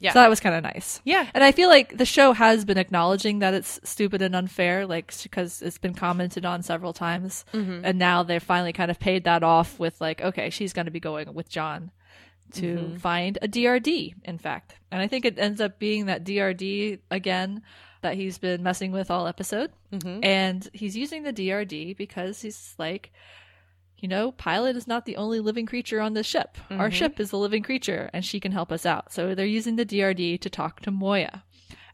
[0.00, 0.12] Yeah.
[0.12, 1.00] So that was kind of nice.
[1.04, 1.28] Yeah.
[1.34, 5.12] And I feel like the show has been acknowledging that it's stupid and unfair, like,
[5.22, 7.44] because it's been commented on several times.
[7.52, 7.82] Mhm.
[7.84, 10.90] And now they've finally kind of paid that off with, like, okay, she's going to
[10.90, 11.90] be going with John
[12.54, 12.98] to Mhm.
[13.00, 14.74] find a DRD, in fact.
[14.90, 17.62] And I think it ends up being that DRD again
[18.00, 19.70] that he's been messing with all episode.
[19.92, 20.24] Mhm.
[20.24, 23.12] And he's using the DRD because he's like,
[24.00, 26.56] you know, Pilot is not the only living creature on this ship.
[26.70, 26.92] Our Mhm.
[26.92, 29.12] ship is a living creature and she can help us out.
[29.12, 31.44] So they're using the DRD to talk to Moya.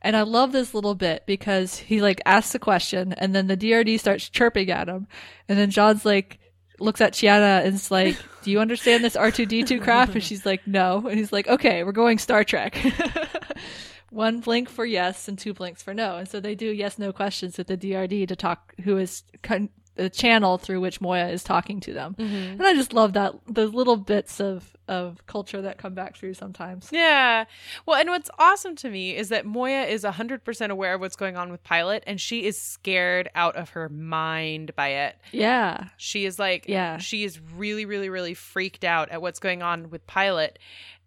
[0.03, 3.57] And I love this little bit because he like asks a question and then the
[3.57, 5.09] DRD starts chirping at him.
[5.49, 6.38] And then John's like,
[6.79, 10.11] looks at Chiana and is like, do you understand this R2D2 crap?
[10.14, 11.07] And she's like, no.
[11.09, 12.77] And he's like, okay, we're going Star Trek.
[14.11, 16.16] One blink for yes and two blinks for no.
[16.16, 19.71] And so they do yes no questions with the DRD to talk, who is con-
[19.96, 22.14] the channel through which Moya is talking to them.
[22.18, 22.52] Mhm.
[22.52, 26.35] And I just love that, those little bits of, of culture that come back through
[26.35, 26.90] sometimes.
[26.92, 27.46] Yeah.
[27.87, 31.37] Well, and what's awesome to me is that Moya is 100% aware of what's going
[31.37, 35.16] on with Pilot and she is scared out of her mind by it.
[35.32, 35.88] Yeah.
[35.96, 36.98] She is like, Yeah.
[36.98, 40.59] she is really, really, really freaked out at what's going on with Pilot.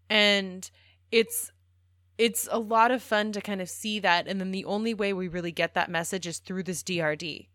[0.10, 0.70] And
[1.12, 1.52] it's,
[2.18, 4.28] it's a lot of fun to kind of see that.
[4.28, 7.48] And then the only way we really get that message is through this DRD.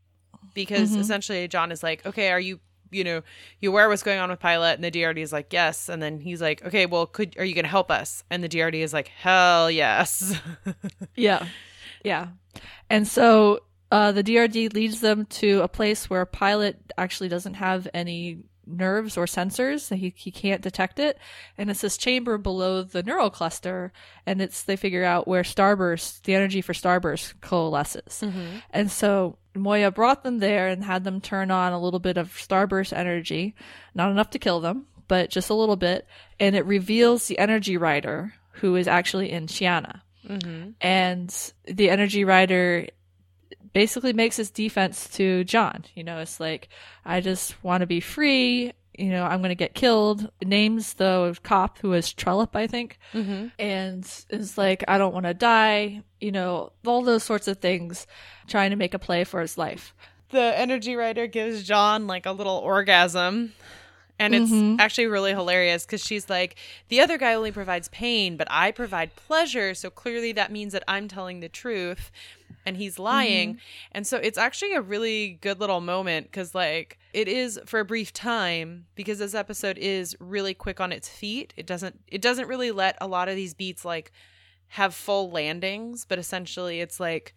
[0.53, 1.01] Because Mhm.
[1.01, 3.23] essentially, John is like, okay, are you, you know,
[3.61, 4.75] you aware what's going on with Pilot?
[4.75, 5.89] And the DRD is like, yes.
[5.89, 8.23] And then he's like, okay, well, could, are you going to help us?
[8.31, 10.39] And the DRD is like, hell yes.
[11.17, 11.47] Yeah.
[12.05, 12.29] Yeah.
[12.91, 17.89] And so uh, the DRD leads them to a place where Pilot actually doesn't have
[17.95, 19.95] any nerves or sensors.
[19.95, 21.19] He, he can't detect it.
[21.59, 23.93] And it's this chamber below the neural cluster.
[24.27, 28.23] And it's, they figure out where Starburst, the energy for Starburst coalesces.
[28.23, 28.63] Mhm.
[28.71, 32.33] And so Moya brought them there and had them turn on a little bit of
[32.33, 33.55] Starburst energy.
[33.95, 36.07] Not enough to kill them, but just a little bit.
[36.41, 40.71] And it reveals the energy rider who is actually in Chiana mm-hmm.
[40.81, 42.87] and the energy rider
[43.73, 45.85] basically makes his defense to John.
[45.95, 46.69] You know, it's like,
[47.05, 48.73] I just want to be free.
[48.99, 50.31] You know, I'm going to get killed.
[50.45, 53.47] Names the cop who is Trellup, I think, Mm-hmm.
[53.59, 56.03] and is like, I don't want to die.
[56.21, 58.07] You know, all those sorts of things,
[58.47, 59.95] trying to make a play for his life.
[60.31, 63.53] the energy rider gives John like a little orgasm.
[64.19, 64.77] And it's Mhm.
[64.79, 66.57] actually really hilarious because she's like,
[66.89, 69.75] the other guy only provides pain, but I provide pleasure.
[69.75, 72.11] So clearly that means that I'm telling the truth
[72.65, 73.59] and he's lying.
[73.93, 77.85] And so it's actually a really good little moment because, like, it is for a
[77.85, 81.53] brief time because this episode is really quick on its feet.
[81.57, 84.13] It doesn't, it doesn't really let a lot of these beats like
[84.69, 87.35] have full landings, but essentially it's like,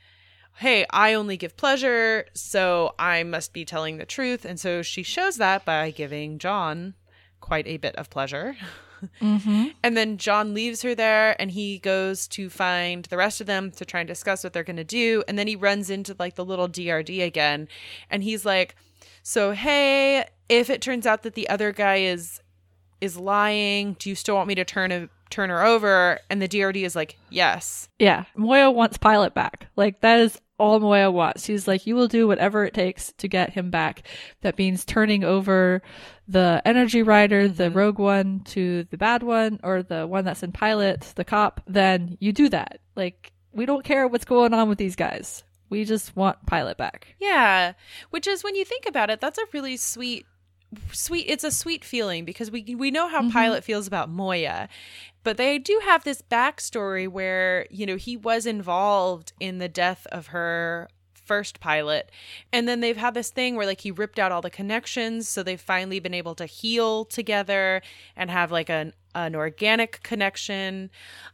[0.57, 4.43] hey, I only give pleasure, so I must be telling the truth.
[4.43, 6.95] And so she shows that by giving John
[7.39, 8.55] quite a bit of pleasure.
[9.21, 9.65] Mm-hmm.
[9.83, 13.69] And then John leaves her there and he goes to find the rest of them
[13.73, 15.23] to try and discuss what they're going to do.
[15.27, 17.67] And then he runs into like the little DRD again.
[18.09, 18.75] And he's like,
[19.21, 22.41] So, hey, if it turns out that the other guy is
[22.99, 26.19] is lying, do you still want me to turn a, turn her over?
[26.31, 27.89] And the DRD is like, Yes.
[27.99, 29.67] Yeah, Moya wants Pilot back.
[29.75, 31.45] Like that is all Moya wants.
[31.45, 34.03] She's like, you will do whatever it takes to get him back.
[34.41, 35.81] That means turning over
[36.27, 37.77] the energy rider, the mm-hmm.
[37.77, 41.61] rogue one, to the bad one, or the one that's in Pilot, the cop.
[41.67, 42.79] Then you do that.
[42.95, 45.43] Like we don't care what's going on with these guys.
[45.69, 47.15] We just want Pilot back.
[47.19, 47.73] Yeah,
[48.09, 50.25] which is when you think about it, that's a really sweet
[50.91, 53.31] sweet it's a sweet feeling because we we know how mm-hmm.
[53.31, 54.69] Pilot feels about Moya.
[55.23, 60.07] But they do have this backstory where, you know, he was involved in the death
[60.09, 60.87] of her
[61.27, 62.09] first pilot.
[62.53, 65.43] And then they've had this thing where like he ripped out all the connections, so
[65.43, 67.81] they've finally been able to heal together
[68.15, 70.89] and have like an an organic connection.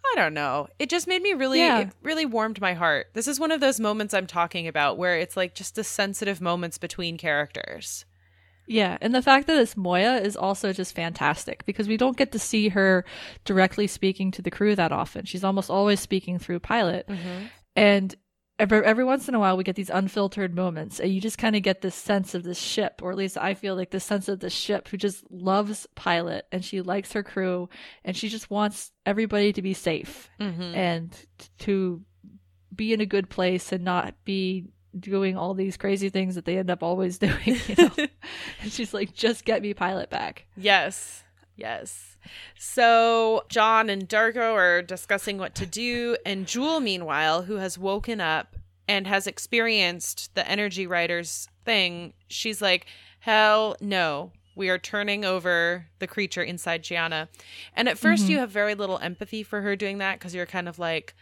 [0.05, 0.69] I don't know.
[0.79, 1.79] It just made me really Yeah.
[1.81, 3.07] it really warmed my heart.
[3.13, 6.41] This is one of those moments I'm talking about where it's like just the sensitive
[6.41, 8.05] moments between characters.
[8.67, 12.31] Yeah, and the fact that it's Moya is also just fantastic because we don't get
[12.31, 13.03] to see her
[13.45, 15.25] directly speaking to the crew that often.
[15.25, 17.09] She's almost always speaking through Pilot.
[17.75, 18.15] And
[18.59, 21.55] every, every once in a while, we get these unfiltered moments, and you just kind
[21.55, 24.29] of get this sense of this ship, or at least I feel like this sense
[24.29, 27.67] of this ship who just loves Pilot and she likes her crew
[28.05, 30.73] and she just wants everybody to be safe Mhm.
[30.75, 32.01] and t- to
[32.73, 34.67] be in a good place and not be
[34.99, 37.57] doing all these crazy things that they end up always doing.
[37.67, 37.91] You know?
[38.61, 40.45] and she's like, just get me Pilot back.
[40.55, 41.23] Yes.
[41.55, 42.17] Yes.
[42.57, 48.21] So John and Dargo are discussing what to do, and Jool, meanwhile, who has woken
[48.21, 48.55] up
[48.87, 52.85] and has experienced the energy riders thing, she's like,
[53.19, 54.31] Hell no.
[54.55, 57.27] we are turning over the creature inside Chiana.
[57.75, 58.29] And at 1st Mhm.
[58.29, 61.15] you have very little empathy for her doing that because you're kind of like,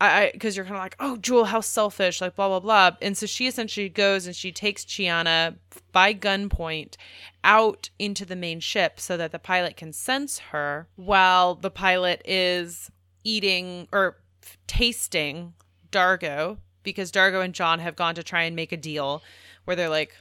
[0.00, 2.96] I, because you're kind of like, oh, Jool, how selfish, like blah blah blah.
[3.00, 5.56] And so she essentially goes and she takes Chiana
[5.92, 6.96] by gunpoint
[7.42, 12.22] out into the main ship so that the pilot can sense her, while the pilot
[12.24, 12.90] is
[13.22, 15.54] eating or f- tasting
[15.90, 19.22] Dargo because Dargo and John have gone to try and make a deal
[19.64, 20.14] where they're like,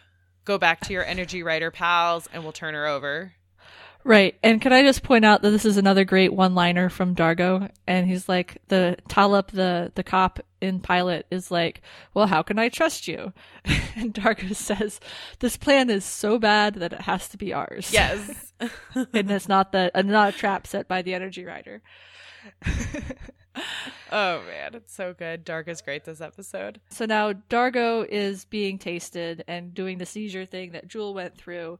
[0.45, 3.34] go back to your energy rider pals and we'll turn her over.
[4.05, 4.35] Right.
[4.43, 7.69] And can I just point out that this is another great one liner from Dargo?
[7.87, 11.81] And he's like, the Talip, the, the cop in pilot is like,
[12.13, 13.31] well, how can I trust you?
[13.95, 14.99] and Dargo says,
[15.39, 17.91] this plan is so bad that it has to be ours.
[17.93, 18.53] Yes.
[18.95, 21.81] and it's not the, uh, not a trap set by the energy rider.
[24.11, 25.45] oh man, it's so good.
[25.45, 26.81] Dark is great this episode.
[26.89, 31.79] So now Dargo is being tasted and doing the seizure thing that Jool went through.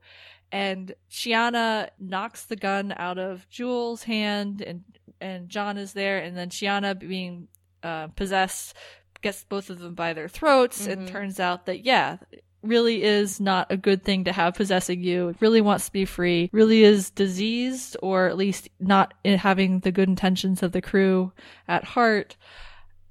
[0.54, 4.84] And Chiana knocks the gun out of Jool's hand and
[5.20, 7.48] and John is there and then Chiana being
[7.82, 8.76] uh, possessed
[9.22, 11.12] gets both of them by their throats and Mhm.
[11.12, 12.18] turns out that yeah,
[12.62, 15.30] really is not a good thing to have possessing you.
[15.30, 16.50] It really wants to be free.
[16.54, 21.32] Really is diseased or at least not having the good intentions of the crew
[21.68, 22.38] at heart.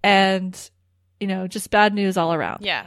[0.05, 0.71] And
[1.21, 2.65] you know, just bad news all around.
[2.65, 2.87] Yeah.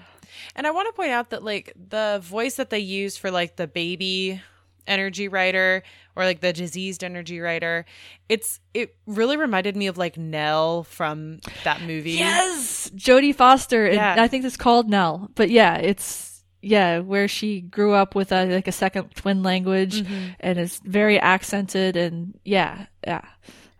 [0.56, 3.56] And I want to point out that like the voice that they use for like
[3.56, 4.41] the baby
[4.88, 5.82] energy rider
[6.16, 7.86] or like the diseased energy rider,
[8.30, 12.12] it's it really reminded me of like Nell from that movie.
[12.12, 13.86] Yes, Jodie Foster.
[13.86, 14.16] And Yeah.
[14.20, 15.30] I think it's called Nell.
[15.36, 20.02] But yeah, it's yeah, where she grew up with a like a second twin language
[20.02, 20.36] Mhm.
[20.39, 23.22] and is very accented and yeah, yeah.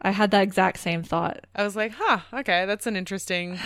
[0.02, 1.46] I had that exact same thought.
[1.56, 3.58] I was like, huh, okay, that's an interesting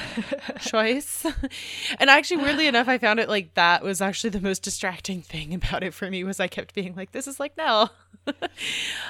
[0.62, 1.26] choice.
[2.00, 5.54] and actually, weirdly enough, I found it like that was actually the most distracting thing
[5.54, 7.92] about it for me was I kept being like, this is like Nell.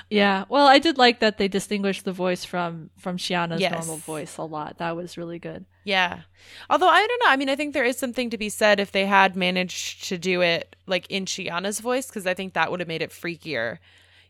[0.09, 0.45] Yeah.
[0.49, 3.71] Well, I did like that they distinguished the voice from from Chiana's Yes.
[3.73, 4.77] normal voice a lot.
[4.77, 5.65] That was really good.
[5.83, 6.21] Yeah.
[6.69, 7.29] Although I don't know.
[7.29, 10.17] I mean, I think there is something to be said if they had managed to
[10.17, 13.79] do it like in Chiana's voice, because I think that would have made it freakier.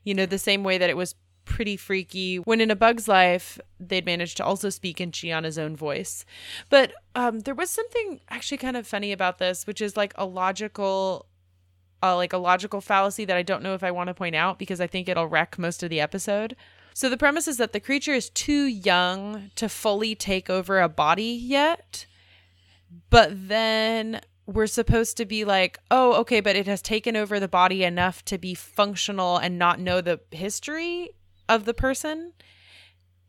[0.03, 1.13] You know, the same way that it was
[1.49, 5.75] pretty freaky when in A Bug's Life they'd managed to also speak in Chiana's own
[5.75, 6.23] voice.
[6.69, 10.25] But um, there was something actually kind of funny about this, which is like a
[10.25, 11.25] logical.
[12.01, 14.57] Uh, like a logical fallacy that I don't know if I want to point out
[14.57, 16.55] because I think it'll wreck most of the episode.
[16.93, 20.87] So the premise is that the creature is too young to fully take over a
[20.87, 22.05] body yet.
[23.09, 27.49] But then we're supposed to be like, oh, okay, but it has taken over the
[27.49, 31.09] body enough to be functional and not know the history
[31.49, 32.31] of the person.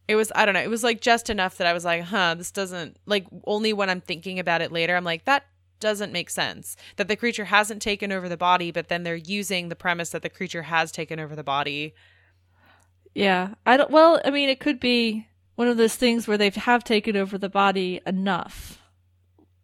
[0.06, 2.34] It was, I don't know, it was like just enough that I was like, huh,
[2.36, 5.44] this doesn't, like, only when I'm thinking about it later, I'm like, that
[5.80, 6.76] doesn't make sense.
[6.96, 10.22] That the creature hasn't taken over the body, but then they're using the premise that
[10.22, 11.94] the creature has taken over the body.
[13.14, 13.54] Yeah.
[13.66, 16.84] I don't well, I mean it could be one of those things where they have
[16.84, 18.80] taken over the body enough.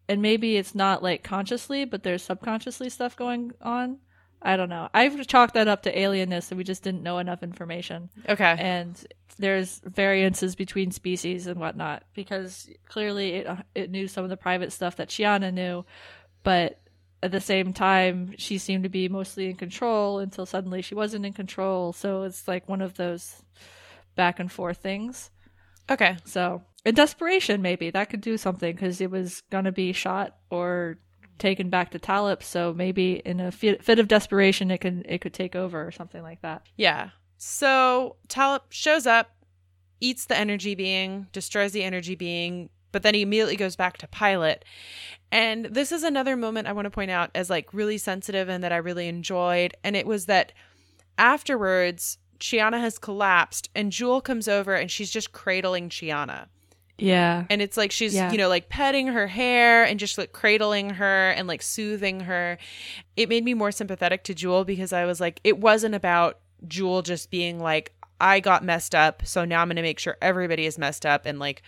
[0.09, 3.99] And maybe it's not like consciously, but there's subconsciously stuff going on.
[4.41, 4.89] I don't know.
[4.93, 8.09] I've chalked that up to alienness and we just didn't know enough information.
[8.29, 8.55] Okay.
[8.57, 9.03] And
[9.37, 14.71] there's variances between species and whatnot because clearly it it knew some of the private
[14.71, 15.85] stuff that Chiana knew,
[16.43, 16.79] but
[17.23, 21.25] at the same time she seemed to be mostly in control until suddenly she wasn't
[21.25, 21.93] in control.
[21.93, 23.41] So it's like one of those
[24.15, 25.31] back and forth things.
[25.89, 26.17] Okay.
[26.25, 30.99] So in desperation, maybe that could do something because it was gonna be shot or
[31.37, 32.43] taken back to Talip.
[32.43, 36.21] So maybe in a fit, of desperation, it can it could take over or something
[36.21, 36.65] like that.
[36.75, 37.09] Yeah.
[37.37, 39.31] So Talip shows up,
[39.99, 44.07] eats the energy being, destroys the energy being, but then he immediately goes back to
[44.07, 44.65] pilot.
[45.31, 48.63] And this is another moment I want to point out as like really sensitive and
[48.63, 49.75] that I really enjoyed.
[49.83, 50.53] And it was that
[51.17, 56.47] afterwards, Chiana has collapsed and Jool comes over and she's just cradling Chiana.
[56.97, 57.45] Yeah.
[57.49, 58.31] And it's like she's, Yeah.
[58.31, 62.57] you know, like petting her hair and just like cradling her and like soothing her.
[63.15, 67.01] It made me more sympathetic to Jool because I was like, it wasn't about Jool
[67.03, 69.25] just being like, I got messed up.
[69.25, 71.61] So now I'm going to make sure everybody is messed up and like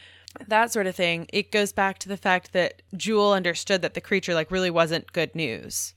[0.47, 1.27] that sort of thing.
[1.31, 5.13] It goes back to the fact that Jool understood that the creature like really wasn't
[5.13, 5.93] good news.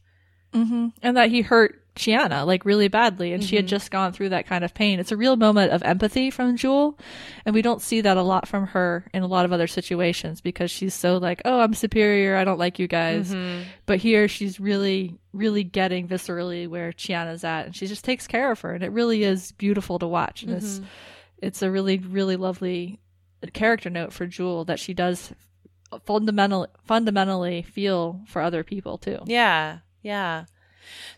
[0.52, 3.68] hmm And that he hurt Chiana like really badly, and she had Mhm.
[3.68, 4.98] just gone through that kind of pain.
[4.98, 6.98] It's a real moment of empathy from Jool,
[7.44, 10.40] and we don't see that a lot from her in a lot of other situations
[10.40, 12.36] because she's so like, "Oh, I'm superior.
[12.36, 13.64] I don't like you guys." Mhm.
[13.84, 18.50] But here, she's really, really getting viscerally where Chiana's at, and she just takes care
[18.50, 20.42] of her, and it really is beautiful to watch.
[20.42, 20.84] And it's Mhm.
[21.42, 23.00] it's a really, really lovely
[23.52, 25.32] character note for Jool that she does
[26.06, 29.18] fundamental fundamentally feel for other people too.
[29.26, 29.78] Yeah.
[30.02, 30.44] Yeah.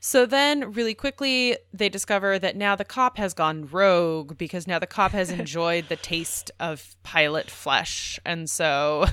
[0.00, 4.78] So then, really quickly, they discover that now the cop has gone rogue because now
[4.78, 8.18] the cop has enjoyed the taste of pilot flesh.
[8.24, 9.06] And so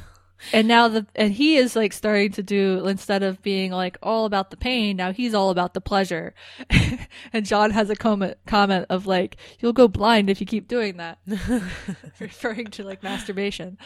[0.54, 4.26] and now the and he is like starting to do instead of being like all
[4.26, 6.34] about the pain now he's all about the pleasure.
[7.34, 10.98] And john has a comment comment of like you'll go blind if you keep doing
[10.98, 11.20] that.
[12.20, 13.78] Referring to like masturbation.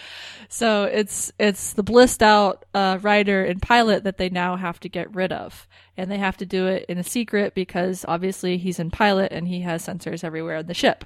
[0.49, 4.89] So it's it's the blissed out uh, rider and pilot that they now have to
[4.89, 5.67] get rid of.
[5.97, 9.47] And they have to do it in a secret because obviously he's in pilot and
[9.47, 11.05] he has sensors everywhere in the ship.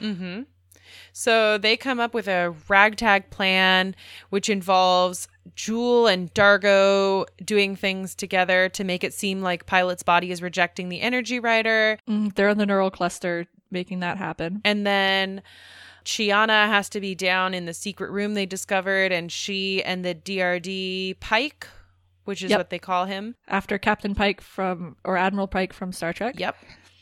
[0.00, 0.42] Mm-hmm.
[1.16, 3.94] So they come up with a ragtag plan,
[4.30, 10.32] which involves Jool and Dargo doing things together to make it seem like Pilot's body
[10.32, 11.98] is rejecting the energy rider.
[12.08, 14.60] Mm, they're in the neural cluster making that happen.
[14.64, 15.40] And then
[16.04, 20.16] Chiana has to be down in the secret room they discovered, and she and the
[20.16, 21.68] DRD Pike,
[22.24, 22.58] which is Yep.
[22.58, 23.36] what they call him.
[23.46, 26.40] After Captain Pike from or Admiral Pike from Star Trek.
[26.40, 26.56] Yep.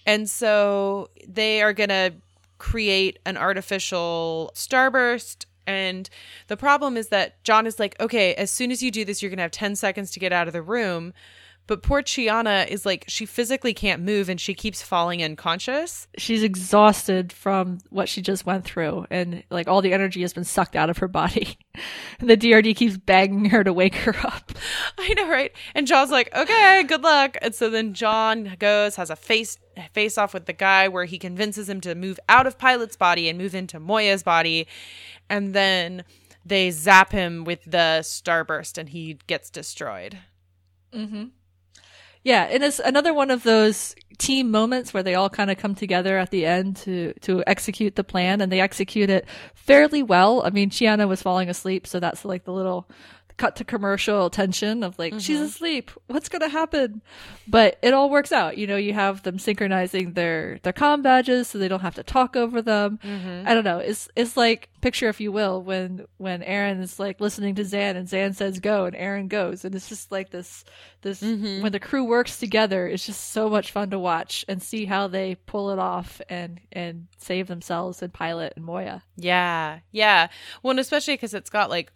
[0.05, 2.13] And so they are going to
[2.63, 5.47] create an artificial starburst.
[5.67, 6.09] And
[6.47, 9.31] the problem is that John is like, okay, as soon as you do this, you're
[9.31, 11.13] going to have 10 seconds to get out of the room.
[11.73, 16.07] But poor Chiana is like, she physically can't move and she keeps falling unconscious.
[16.19, 20.45] She's exhausted from what she just went through and like all the energy has been
[20.45, 21.57] sucked out of her body.
[22.21, 24.53] And the DRD keeps begging her to wake her up.
[24.99, 25.51] I know, right?
[25.75, 27.39] And John's like, okay, good luck.
[27.41, 29.57] And so then John goes, has a face
[29.95, 33.31] face off with the guy where he convinces him to move out of Pilot's body
[33.31, 34.67] and move into Moya's body.
[35.31, 36.05] And then
[36.45, 40.19] they zap him with the starburst and he gets destroyed.
[40.93, 41.29] Mm-hmm.
[42.25, 45.75] Yeah, and it's another one of those team moments where they all kind of come
[45.75, 50.43] together at the end to to execute the plan, and they execute it fairly well.
[50.45, 52.89] I mean, Chiana was falling asleep, so that's like the little
[53.43, 55.45] cut to commercial tension of like she's Mhm.
[55.51, 57.03] asleep what's gonna happen
[57.49, 61.49] but it all works out you know you have them synchronizing their their comm badges
[61.49, 63.47] so they don't have to talk over them Mhm.
[63.49, 67.21] i don't know it's it's like picture if you will when when Aeryn is like
[67.21, 70.65] listening to Zhaan and Zhaan says go and Aeryn goes and it's just like this
[71.03, 71.63] this Mhm.
[71.63, 75.09] when the crew works together it's just so much fun to watch and see how
[75.09, 80.29] they pull it off and and save themselves and pilot and moya Yeah, yeah.
[80.63, 81.93] Well, and especially because it's got like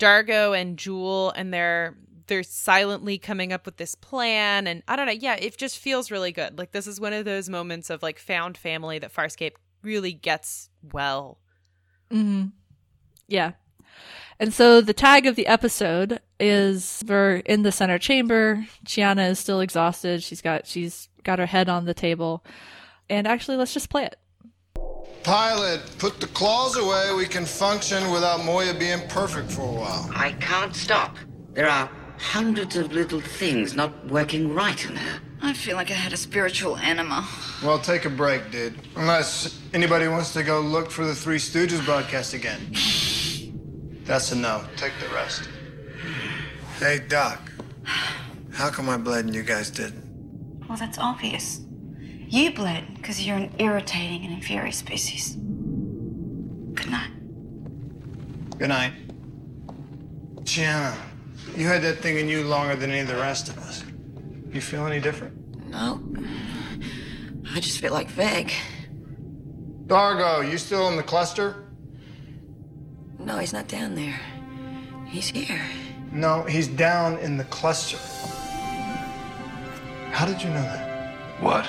[0.00, 1.96] Dargo and Jool, and they're
[2.26, 5.12] they're silently coming up with this plan, and I don't know.
[5.12, 6.58] Yeah, it just feels really good.
[6.58, 10.70] Like this is one of those moments of like found family that Farscape really gets
[10.92, 11.38] well.
[12.10, 12.46] hmm
[13.28, 13.52] Yeah.
[14.38, 18.66] And so the tag of the episode is we're in the center chamber.
[18.86, 20.22] Chiana is still exhausted.
[20.22, 22.42] She's got she's got her head on the table.
[23.10, 24.16] And actually let's just play it.
[25.22, 27.12] Pilot, put the claws away.
[27.14, 30.10] We can function without Moya being perfect for a while.
[30.14, 31.16] I can't stop.
[31.52, 35.20] There are hundreds of little things not working right in her.
[35.42, 37.26] I feel like I had a spiritual enema.
[37.62, 38.78] Well, take a break, dude.
[38.96, 42.60] Unless anybody wants to go look for the Three Stooges broadcast again.
[44.04, 44.64] That's a no.
[44.76, 45.48] Take the rest.
[46.78, 47.40] Hey, Doc.
[48.52, 50.04] How come I bled and you guys didn't?
[50.68, 51.60] Well, that's obvious.
[52.30, 55.34] You bled because you're an irritating and inferior species.
[55.34, 57.10] Good night.
[58.56, 58.92] Good night.
[60.44, 60.94] Chiana,
[61.56, 63.82] you had that thing in you longer than any of the rest of us.
[64.52, 65.34] You feel any different?
[65.70, 66.00] No.
[67.52, 68.52] I just feel like vague.
[69.88, 71.64] Dargo, you still in the cluster?
[73.18, 74.20] No, he's not down there.
[75.08, 75.60] He's here.
[76.12, 77.98] No, he's down in the cluster.
[80.12, 81.42] How did you know that?
[81.42, 81.66] What?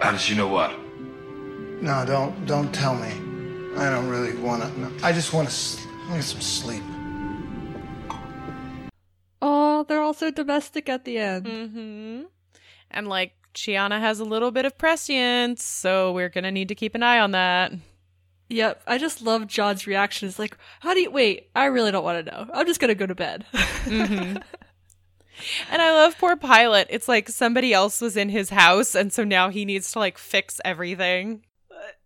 [0.00, 0.72] How does you know what?
[1.82, 3.10] No, don't don't tell me.
[3.76, 4.80] I don't really want to.
[4.80, 4.90] know.
[5.02, 5.78] I just want to
[6.12, 6.82] get some sleep.
[9.42, 11.46] Oh, they're also domestic at the end.
[11.46, 12.22] Mm-hmm.
[12.90, 16.94] And like Chiana has a little bit of prescience, so we're gonna need to keep
[16.94, 17.72] an eye on that.
[18.48, 18.82] Yep.
[18.86, 20.28] I just love John's reaction.
[20.28, 21.50] It's like, how do you wait?
[21.54, 22.46] I really don't want to know.
[22.52, 23.46] I'm just gonna go to bed.
[23.52, 24.38] Mm-hmm.
[25.70, 26.88] And I love poor Pilot.
[26.90, 30.18] It's like somebody else was in his house, and so now he needs to like
[30.18, 31.44] fix everything.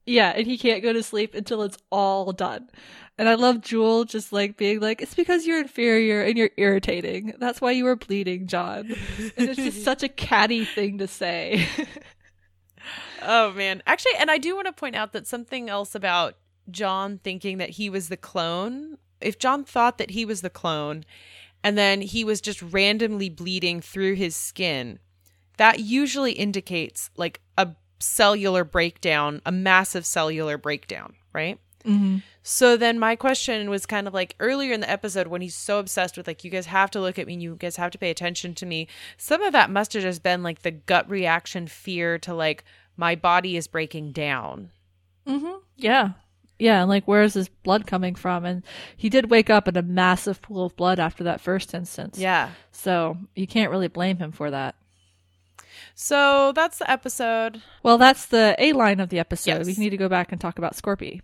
[0.06, 2.68] Yeah, and he can't go to sleep until it's all done.
[3.16, 7.34] And I love Jool just like being like, it's because you're inferior and you're irritating.
[7.38, 8.92] That's why you were bleeding, John.
[9.36, 11.66] And it's just such a catty thing to say.
[13.26, 13.82] Oh man.
[13.86, 16.36] Actually, and I do want to point out that something else about
[16.70, 18.98] John thinking that he was the clone.
[19.20, 21.04] If John thought that he was the clone
[21.64, 25.00] and then he was just randomly bleeding through his skin,
[25.56, 31.58] that usually indicates like a cellular breakdown, a massive cellular breakdown, right?
[31.84, 32.18] Mm-hmm.
[32.42, 35.78] So then my question was kind of like earlier in the episode when he's so
[35.78, 37.98] obsessed with like you guys have to look at me, and you guys have to
[37.98, 38.86] pay attention to me.
[39.16, 42.64] Some of that must have just been like the gut reaction fear to like
[42.96, 44.70] my body is breaking down.
[45.26, 45.58] Mm-hmm.
[45.76, 46.10] Yeah.
[46.58, 48.44] Yeah, and like where's his blood coming from?
[48.44, 48.62] And
[48.96, 52.18] he did wake up in a massive pool of blood after that first instance.
[52.18, 52.50] Yeah.
[52.70, 54.76] So you can't really blame him for that.
[55.94, 57.62] So that's the episode.
[57.82, 59.66] Well, that's the A line of the episode.
[59.66, 59.66] Yes.
[59.66, 61.22] We need to go back and talk about Scorpy.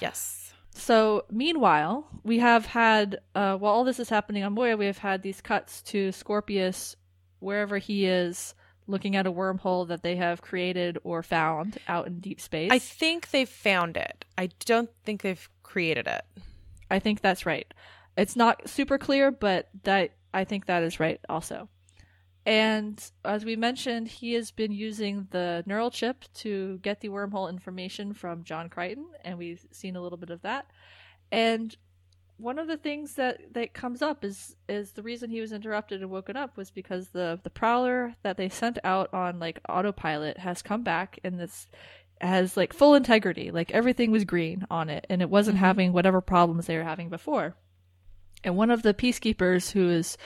[0.00, 0.52] Yes.
[0.70, 4.98] So, meanwhile, we have had, uh, while all this is happening on Moya, we have
[4.98, 6.96] had these cuts to Scorpius
[7.38, 8.54] wherever he is
[8.86, 12.70] looking at a wormhole that they have created or found out in deep space.
[12.70, 14.24] I think they've found it.
[14.38, 16.24] I don't think they've created it.
[16.90, 17.72] I think that's right.
[18.16, 21.68] It's not super clear, but that I think that is right also.
[22.46, 27.50] And as we mentioned, he has been using the neural chip to get the wormhole
[27.50, 30.70] information from John Crichton, and we've seen a little bit of that.
[31.32, 31.76] And
[32.38, 36.02] one of the things that, that comes up is is the reason he was interrupted
[36.02, 40.38] and woken up was because the the prowler that they sent out on like autopilot
[40.38, 41.66] has come back and this
[42.20, 45.64] has like full integrity, like everything was green on it, and it wasn't mm-hmm.
[45.64, 47.54] having whatever problems they were having before.
[48.44, 50.16] And one of the peacekeepers who is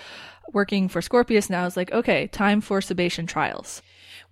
[0.52, 3.82] working for Scorpius now is like, okay, time for subation trials.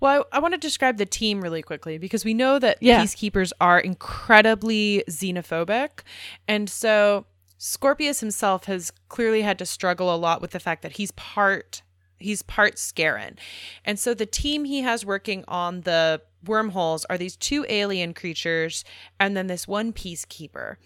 [0.00, 3.02] Well, I, I want to describe the team really quickly because we know that Yeah.
[3.02, 6.02] peacekeepers are incredibly xenophobic.
[6.46, 7.26] And so
[7.58, 11.82] Scorpius himself has clearly had to struggle a lot with the fact that he's part
[12.20, 13.36] he's part Scarran.
[13.84, 18.84] And so the team he has working on the wormholes are these two alien creatures
[19.18, 20.76] and then this one peacekeeper.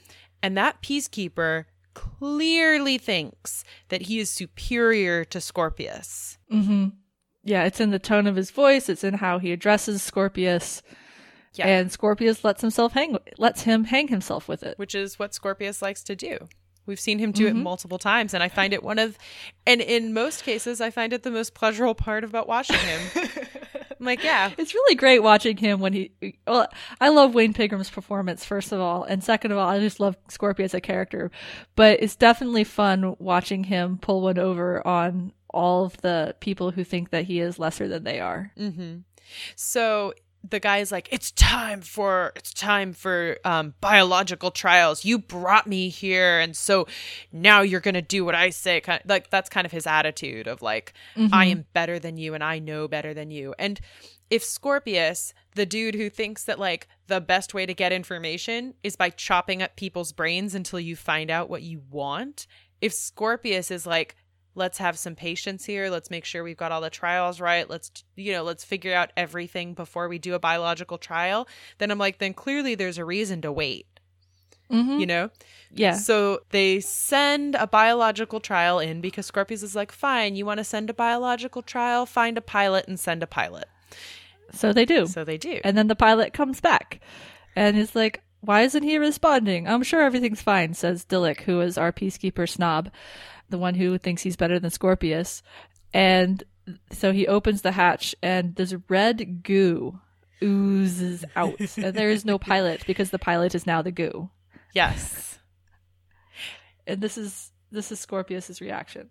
[0.43, 6.39] And that peacekeeper clearly thinks that he is superior to Scorpius.
[6.51, 6.89] Mm-hmm.
[7.45, 8.89] Yeah, it's in the tone of his voice.
[8.89, 10.83] It's in how he addresses Scorpius.
[11.55, 11.67] Yeah.
[11.67, 14.79] And Scorpius lets himself hang, lets him hang himself with it.
[14.79, 16.49] which is what Scorpius likes to do.
[16.87, 17.63] We've seen him do it mm-hmm.
[17.63, 19.17] multiple times, and I find it one of,
[19.67, 23.01] and in most cases, I find it the most pleasurable part about watching him.
[24.03, 26.11] I'm like, yeah, It's really great watching him when he.
[26.45, 26.67] Well,
[27.01, 29.05] I love Wayne Pygram's performance, first of all.
[29.05, 31.31] And second of all, I just love Scorpio as a character.
[31.77, 36.83] But it's definitely fun watching him pull one over on all of the people who
[36.83, 38.51] think that he is lesser than they are.
[38.59, 38.99] Mm-hmm.
[39.55, 40.15] So
[40.49, 45.05] the guy's like, "It's time for it's time for um, biological trials.
[45.05, 46.87] You brought me here, and so
[47.33, 50.63] now you're gonna do what I say." Kind like that's kind of his attitude of
[50.63, 50.95] like,
[51.33, 53.81] "I am better than you, and I know better than you." And
[54.31, 58.97] if Scorpius, the dude who thinks that like the best way to get information is
[58.97, 62.47] by chopping up people's brains until you find out what you want,
[62.81, 64.17] if Scorpius is like,
[64.55, 65.89] let's have some patience here.
[65.89, 67.69] Let's make sure we've got all the trials right.
[67.69, 71.49] Let's you know let's figure out everything before we do a biological trial.
[71.79, 73.87] Then i'm like then clearly there's a reason to wait.
[74.71, 75.01] Mm-hmm.
[75.01, 75.31] You know?
[75.75, 75.95] Yeah.
[75.95, 80.65] so they send a biological trial in because scorpius is like fine you want to
[80.65, 82.07] send a biological trial?
[82.07, 83.67] Find a pilot and send a pilot.
[84.53, 85.07] So they do.
[85.07, 85.61] so they do.
[85.65, 87.01] And then the pilot comes back
[87.57, 89.67] and is like, Why isn't he responding?
[89.67, 92.91] I'm sure everything's fine, says Dillick, who is our peacekeeper snob,
[93.53, 95.43] the one who thinks he's better than Scorpius.
[95.95, 96.43] And
[96.91, 100.01] so he opens the hatch and this red goo
[100.43, 101.61] oozes out.
[101.77, 104.31] and there is no pilot because the pilot is now the goo.
[104.75, 105.39] yes
[106.87, 109.11] And this is this is Scorpius's reaction.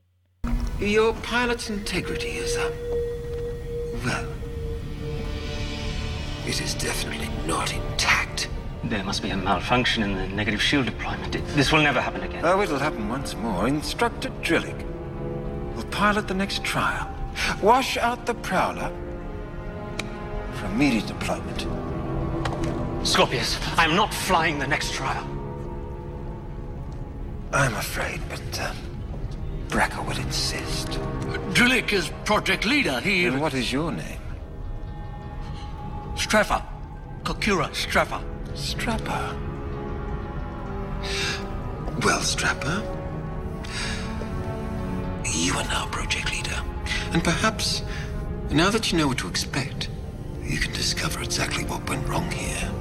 [0.79, 2.71] Your pilot's integrity is, uh,
[4.05, 4.27] well,
[6.45, 8.20] it is definitely not intact.
[8.83, 11.35] There must be a malfunction in the negative shield deployment.
[11.35, 12.41] It- this will never happen again.
[12.43, 13.67] Oh, it'll happen once more.
[13.67, 14.83] Instructor Drillick
[15.75, 17.07] will pilot the next trial.
[17.61, 18.91] Wash out the Prowler
[20.55, 21.67] for immediate deployment.
[23.03, 25.25] Scorpius, I am not flying the next trial.
[27.53, 28.71] I'm afraid, but, uh,
[29.67, 30.99] Braca will insist.
[31.53, 32.99] Drillick is project leader.
[32.99, 33.25] He.
[33.25, 34.19] And what is your name?
[36.15, 36.61] Streffer.
[37.23, 38.21] Kokura Streffer.
[38.55, 39.37] Strapper.
[42.03, 42.81] Well, Strapper,
[45.25, 46.61] you are now project leader.
[47.13, 47.83] And perhaps,
[48.49, 49.89] now that you know what to expect,
[50.43, 52.71] you can discover exactly what went wrong here.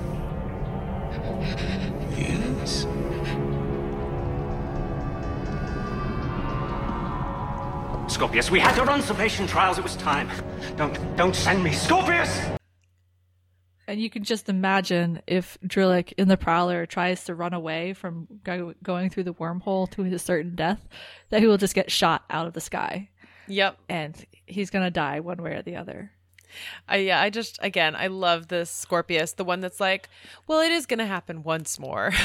[2.16, 2.86] Yes?
[8.12, 9.78] Scorpius, we had to run salvation trials.
[9.78, 10.28] It was time.
[10.76, 11.72] Don't, don't send me.
[11.72, 12.59] Scorpius!
[13.91, 18.28] And you can just imagine if Drillick in the Prowler tries to run away from
[18.45, 20.86] go- going through the wormhole to his certain death,
[21.30, 23.09] that he will just get shot out of the sky
[23.51, 26.12] yep and he's going to die one way or the other.
[26.88, 30.09] I yeah, I just again, I love this Scorpius, the one that's like,
[30.46, 32.12] well, it is going to happen once more.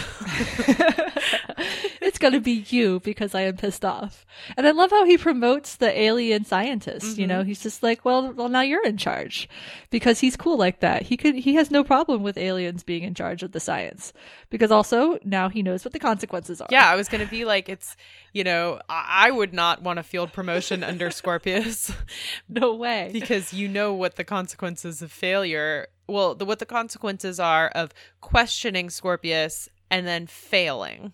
[2.01, 4.25] it's going to be you because I am pissed off.
[4.57, 7.05] And I love how he promotes the alien scientist.
[7.05, 7.21] Mm-hmm.
[7.21, 9.49] You know, he's just like, well, well, now you're in charge
[9.89, 11.03] because he's cool like that.
[11.03, 14.13] He could, he has no problem with aliens being in charge of the science
[14.49, 16.67] because also now he knows what the consequences are.
[16.69, 17.95] Yeah, I was going to be like, it's,
[18.33, 21.91] you know, I, I would not want a field promotion under Scorpius.
[22.49, 23.09] no way.
[23.11, 25.87] Because you know what the consequences of failure.
[26.07, 31.13] Well the, what the consequences are of questioning scorpius and then failing.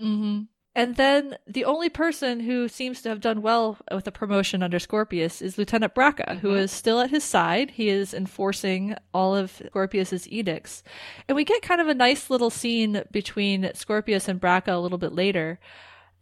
[0.00, 0.44] Mm-hmm.
[0.74, 4.78] and then the only person who seems to have done well with a promotion under
[4.78, 6.38] scorpius is lieutenant braca mm-hmm.
[6.38, 7.72] who is still at his side.
[7.72, 10.82] He is enforcing all of scorpius's edicts.
[11.28, 14.96] And we get kind of a nice little scene between scorpius and braca a little
[14.96, 15.60] bit later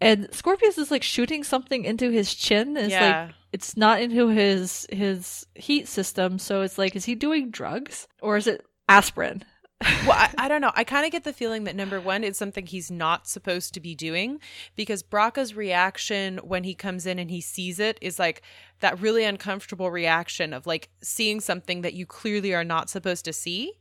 [0.01, 2.76] and Scorpius is like shooting something into his chin.
[2.76, 3.24] It's yeah.
[3.26, 8.07] like it's not into his his heat system, so it's like, is he doing drugs
[8.20, 9.44] or is it aspirin?
[10.07, 10.72] well, I, I, don't know.
[10.74, 13.80] I kind of get the feeling that number one, it's something he's not supposed to
[13.80, 14.40] be doing
[14.74, 18.42] because Braca's reaction when he comes in and he sees it is like
[18.80, 23.32] that really uncomfortable reaction of like seeing something that you clearly are not supposed to
[23.32, 23.74] see.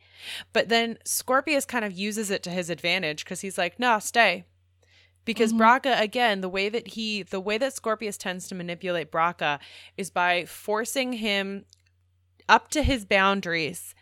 [0.53, 4.45] But then Scorpius kind of uses it to his advantage because he's like, no, stay
[5.27, 5.61] because mm-hmm.
[5.61, 9.59] Braca again the way that he the way that Scorpius tends to manipulate Braca
[9.95, 11.65] is by forcing him
[12.49, 13.93] up to his boundaries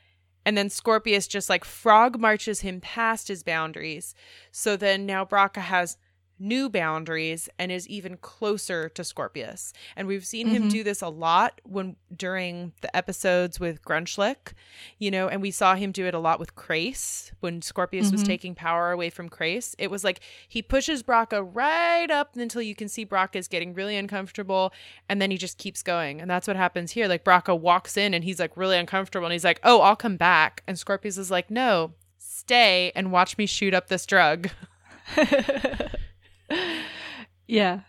[0.46, 4.16] and then Scorpius just like frog marches him past his boundaries
[4.52, 5.98] so then now Braca has
[6.40, 9.74] new boundaries and is even closer to Scorpius.
[9.96, 10.56] And we've seen mm-hmm.
[10.56, 14.54] him do this a lot when during the episodes with Grunchlk,
[15.00, 18.16] you know, and we saw him do it a lot with Crais when Scorpius mm-hmm.
[18.16, 19.76] was taking power away from Crais.
[19.78, 23.74] It was like he pushes Braca right up until you can see Braca is getting
[23.74, 24.74] really uncomfortable
[25.08, 26.22] and then he just keeps going.
[26.22, 27.08] And that's what happens here.
[27.08, 30.18] Like Braca walks in and he's like really uncomfortable and he's like, "Oh, I'll come
[30.18, 34.50] back." And Scorpius is like, "No, stay and watch me shoot up this drug."
[37.48, 37.82] yeah.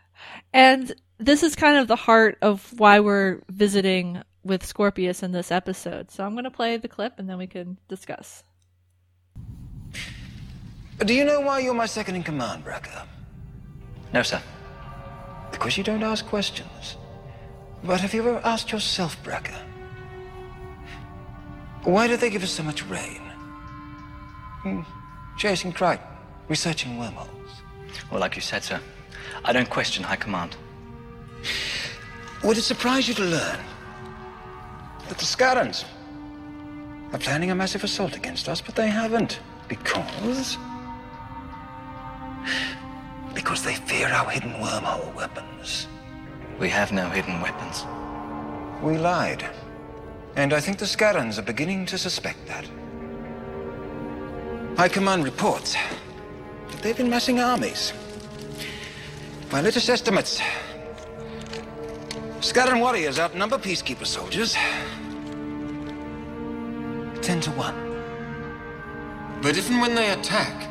[0.53, 5.51] And this is kind of the heart of why we're visiting with Scorpius in this
[5.51, 6.11] episode.
[6.11, 8.45] So I'm going to play the clip and then we can discuss.
[11.05, 13.07] Do you know why you're my second in command, Braca?
[14.15, 14.41] No, sir.
[15.51, 16.97] Because you don't ask questions.
[17.85, 19.55] But have you ever asked yourself, Braca?
[21.85, 23.23] Why do they give us so much rein?
[24.63, 24.83] Hmm.
[25.37, 26.07] Chasing Crichton,
[26.49, 27.36] researching wormholes.
[28.11, 28.81] Well, like you said, sir,
[29.45, 30.57] I don't question high command.
[32.45, 33.59] Would it surprise you to learn
[35.09, 35.85] that the Scarrans
[37.13, 39.41] are planning a massive assault against us, but they haven't?
[39.69, 40.59] Because...
[43.35, 45.87] Because they fear our hidden wormhole weapons.
[46.59, 47.85] We have no hidden weapons.
[48.83, 49.49] We lied.
[50.37, 52.67] And I think the Scarrans are beginning to suspect that.
[54.77, 55.77] High Command reports
[56.83, 57.93] They've been massing armies.
[59.51, 60.41] By latest estimates,
[62.41, 64.55] Scarran warriors outnumber peacekeeper soldiers.
[67.23, 67.75] Ten to one.
[69.43, 70.69] But if and when they attack,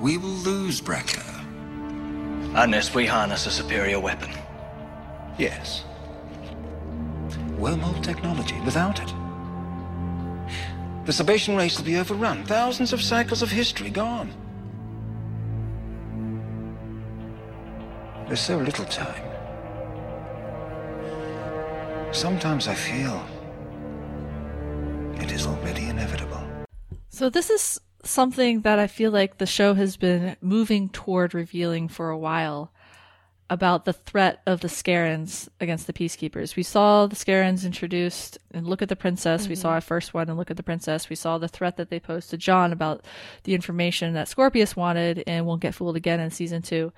[0.00, 1.22] we will lose Braca.
[2.56, 4.30] Unless we harness a superior weapon.
[5.38, 5.84] Yes.
[7.58, 8.58] Wormhole technology.
[8.64, 9.12] Without it,
[11.04, 12.44] the Sebacean race will be overrun.
[12.44, 14.32] Thousands of cycles of history gone.
[18.26, 19.22] There's so little time.
[22.12, 23.22] Sometimes I feel
[25.20, 26.42] it is already inevitable.
[27.08, 31.88] So, this is something that I feel like the show has been moving toward revealing
[31.88, 32.72] for a while
[33.50, 36.56] about the threat of the Scarrans against the peacekeepers.
[36.56, 39.42] We saw the Scarrans introduced and Look at the Princess.
[39.42, 39.50] Mm-hmm.
[39.50, 39.74] We saw mm-hmm.
[39.74, 41.10] our first one and Look at the Princess.
[41.10, 43.04] We saw the threat that they posed to John about
[43.44, 46.92] the information that Scorpius wanted and won't get fooled again in season two.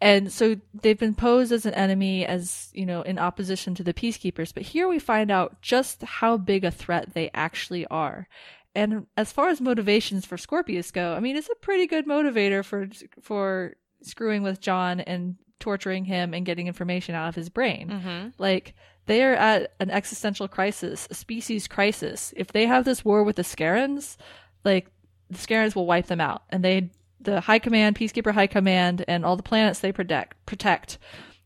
[0.00, 3.94] And so they've been posed as an enemy, as, you know, in opposition to the
[3.94, 4.52] peacekeepers.
[4.52, 8.28] But here we find out just how big a threat they actually are.
[8.74, 12.64] And as far as motivations for Scorpius go, I mean, it's a pretty good motivator
[12.64, 12.88] for,
[13.20, 17.88] for screwing with John and torturing him and getting information out of his brain.
[17.88, 18.28] Mm-hmm.
[18.36, 18.74] Like
[19.06, 22.34] they are at an existential crisis, a species crisis.
[22.36, 24.16] If they have this war with the Scarrans,
[24.64, 24.88] like
[25.30, 26.90] the Scarrans will wipe them out, and they,
[27.20, 30.98] the High Command, Peacekeeper High Command, and all the planets they protect protect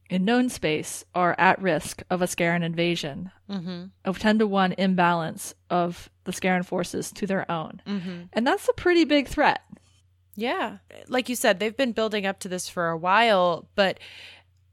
[0.09, 3.85] in known space are at risk of a Scarran invasion, mm-hmm.
[4.05, 8.23] of ten to one imbalance of the Scarran forces to their own, mm-hmm.
[8.33, 9.63] and that's a pretty big threat.
[10.37, 10.79] Yeah.
[11.09, 13.99] Like you said, they've been building up to this for a while, but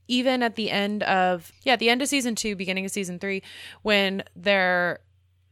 [0.08, 3.42] even at the end of yeah, the end of season 2, beginning of season 3
[3.82, 5.00] when they're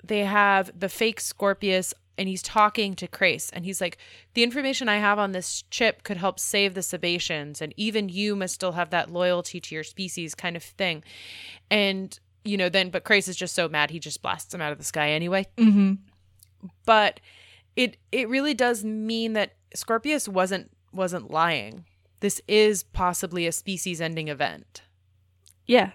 [0.04, 3.98] they have the fake Scorpius and he's talking to Crais and he's like
[4.34, 8.36] the information I have on this chip could help save the Sebaceans and even you
[8.36, 11.04] must still have that loyalty to your species kind of thing.
[11.70, 14.72] And you know, then but Crais is just so mad he just blasts him out
[14.72, 15.48] of the sky anyway.
[15.58, 15.94] Mm-hmm.
[16.86, 17.20] But
[17.76, 21.86] it it really does mean that Scorpius wasn't wasn't lying.
[22.20, 24.84] This is possibly a species ending event.
[25.66, 25.92] Yeah.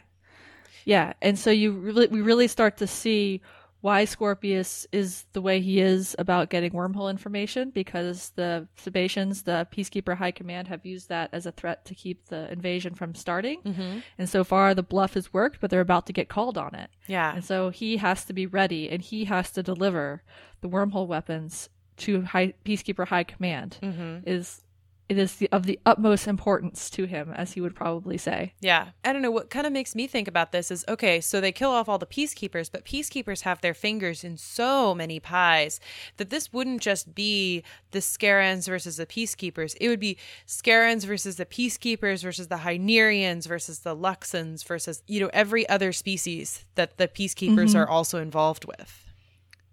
[0.84, 1.12] Yeah.
[1.20, 3.42] And so you really we really start to see
[3.86, 9.68] why Scorpius is the way he is about getting wormhole information because the Sebaceans, the
[9.72, 13.60] Peacekeeper High Command, have used that as a threat to keep the invasion from starting.
[13.62, 13.98] Mm-hmm.
[14.18, 16.90] And so far, the bluff has worked, but they're about to get called on it.
[17.06, 17.34] Yeah.
[17.34, 20.22] And so he has to be ready and he has to deliver
[20.62, 21.68] the wormhole weapons
[21.98, 23.78] to high, Peacekeeper High Command.
[23.82, 24.22] Mhm.
[24.26, 24.62] Is
[25.08, 28.54] it is the, of the utmost importance to him, as he would probably say.
[28.60, 28.88] Yeah.
[29.04, 31.52] I don't know what kind of makes me think about this is okay, so they
[31.52, 35.78] kill off all the peacekeepers, but peacekeepers have their fingers in so many pies
[36.16, 39.76] that this wouldn't just be the Scarrans versus the peacekeepers.
[39.80, 45.20] It would be Scarrans versus the peacekeepers versus the Hynerians versus the Luxans versus, you
[45.20, 47.76] know, every other species that the peacekeepers Mhm.
[47.76, 49.04] are also involved with.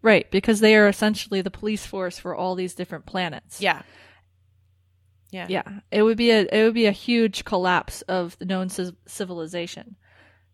[0.03, 3.59] Right, because they are essentially the police force for all these different planets.
[3.59, 3.81] Yeah.
[5.31, 5.47] Yeah.
[5.49, 5.63] Yeah.
[5.91, 9.95] It would be a it would be a huge collapse of the known civ- civilization,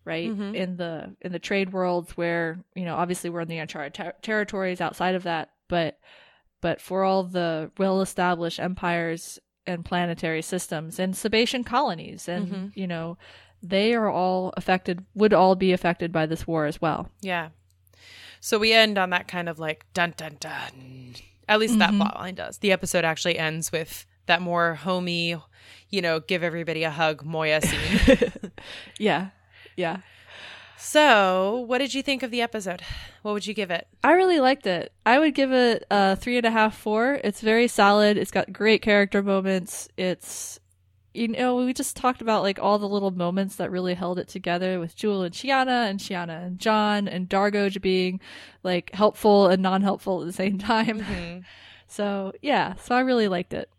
[0.04, 0.30] right?
[0.30, 0.54] Mhm.
[0.54, 4.14] In the in the trade worlds where, you know, obviously we're in the uncharted ter-
[4.22, 5.98] territories outside of that, but
[6.62, 12.72] but for all the well-established empires and planetary systems and Sebacean colonies and, Mhm.
[12.76, 13.18] you know,
[13.62, 17.10] they are all affected would all be affected by this war as well.
[17.20, 17.50] Yeah.
[18.40, 21.14] So we end on that kind of like dun dun dun.
[21.48, 21.98] At least that Mhm.
[21.98, 22.58] plot line does.
[22.58, 25.36] The episode actually ends with that more homey,
[25.90, 28.32] you know, give everybody a hug Moya scene.
[28.98, 29.28] Yeah.
[29.76, 29.98] Yeah.
[30.78, 32.82] so, what did you think of the episode?
[33.22, 33.86] What would you give it?
[34.04, 34.92] I really liked it.
[35.04, 37.20] I would give it a three and a half, four.
[37.24, 38.16] It's very solid.
[38.16, 39.88] It's got great character moments.
[39.96, 40.59] It's,
[41.12, 44.28] you know, we just talked about like all the little moments that really held it
[44.28, 48.20] together with Jool and Chiana and Chiana and John and Dargo being
[48.62, 51.00] like helpful and non helpful at the same time.
[51.00, 51.40] Mm-hmm.
[51.86, 53.70] so, yeah, so I really liked it.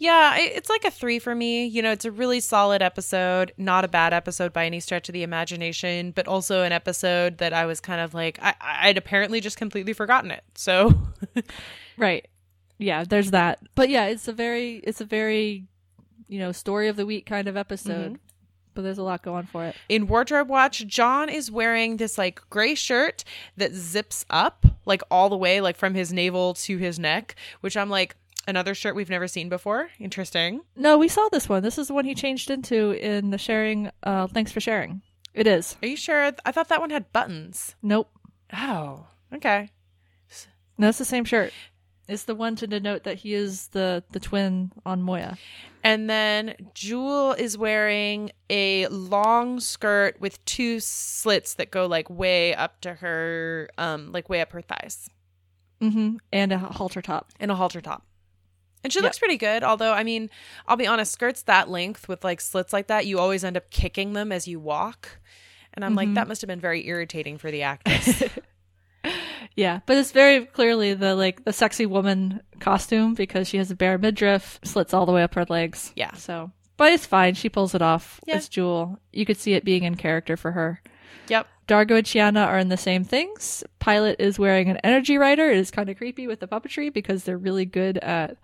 [0.00, 1.66] Yeah, it's like a three for me.
[1.66, 5.12] You know, it's a really solid episode, not a bad episode by any stretch of
[5.12, 9.40] the imagination, but also an episode that I was kind of like, I, I'd apparently
[9.40, 10.44] just completely forgotten it.
[10.54, 10.94] So,
[11.98, 12.28] Right.
[12.78, 13.58] Yeah, there's that.
[13.74, 15.66] But yeah, it's a very, it's a very,
[16.28, 18.12] you know, story of the week kind of episode.
[18.14, 18.18] Mhm.
[18.74, 19.74] But there's a lot going for it.
[19.88, 23.24] in wardrobe watch john is wearing this like gray shirt
[23.56, 27.76] that zips up like all the way like from his navel to his neck which
[27.76, 28.14] i'm like
[28.46, 31.64] another shirt we've never seen before interesting No, we saw this one.
[31.64, 33.90] This is the one he changed into in the sharing.
[34.04, 35.02] Uh, thanks for sharing.
[35.34, 35.76] It is.
[35.82, 38.10] are you sure i thought that one had buttons Nope.
[38.56, 39.70] oh okay
[40.78, 41.52] No, it's the same shirt.
[42.08, 45.36] It's the one to denote that he is the the twin on Moya.
[45.84, 52.54] and then Jool is wearing a long skirt with two slits that go like way
[52.54, 55.08] up to her um like way up her thighs
[55.80, 56.16] Mm-hmm.
[56.32, 57.30] And a halter top.
[57.38, 58.04] and a halter top.
[58.82, 59.04] And she Yep.
[59.04, 60.28] looks pretty good, although I mean,
[60.66, 63.70] I'll be honest, skirts that length with like slits like that, you always end up
[63.70, 65.20] kicking them as you walk.
[65.74, 66.14] And I'm like, Mhm.
[66.16, 68.22] that must have been very irritating for the actress.
[69.58, 73.74] Yeah, but it's very clearly the like the sexy woman costume because she has a
[73.74, 75.92] bare midriff, slits all the way up her legs.
[75.96, 76.14] Yeah.
[76.14, 77.34] So, but it's fine.
[77.34, 78.20] She pulls it off.
[78.24, 78.36] Yeah.
[78.36, 79.00] It's Jool.
[79.12, 80.80] You could see it being in character for her.
[81.26, 81.48] yep.
[81.66, 83.64] Dargo and Chiana are in the same things.
[83.80, 85.50] Pilot is wearing an energy rider.
[85.50, 88.36] It is kind of creepy with the puppetry because they're really good at,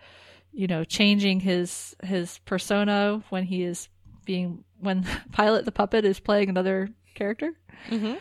[0.53, 3.89] you know, changing his his persona when he is
[4.27, 7.53] being when Pilot the puppet is playing another character.
[7.89, 8.15] Mm-hmm.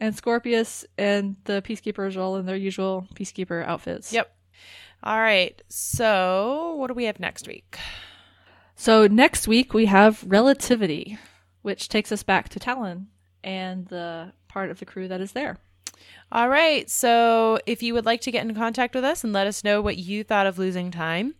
[0.00, 4.12] And Scorpius and the Peacekeepers are all in their usual Peacekeeper outfits.
[4.12, 4.34] Yep.
[5.02, 5.60] All right.
[5.68, 7.78] So, what do we have next week?
[8.76, 11.18] So next week we have Relativity,
[11.60, 13.08] which takes us back to Talyn
[13.44, 15.58] and the part of the crew that is there.
[16.32, 16.88] All right.
[16.88, 19.82] So, if you would like to get in contact with us and let us know
[19.82, 21.34] what you thought of losing time,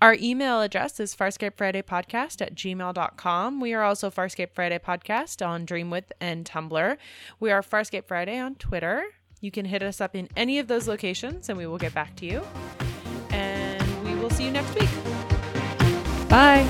[0.00, 3.60] our email address is farscapefridaypodcast at gmail.com.
[3.60, 6.96] We are also Farscape Friday Podcast on Dreamwidth and Tumblr.
[7.40, 9.04] We are Farscape Friday on Twitter.
[9.40, 12.14] You can hit us up in any of those locations and we will get back
[12.16, 12.42] to you.
[13.30, 14.88] And we will see you next week.
[16.28, 16.64] Bye.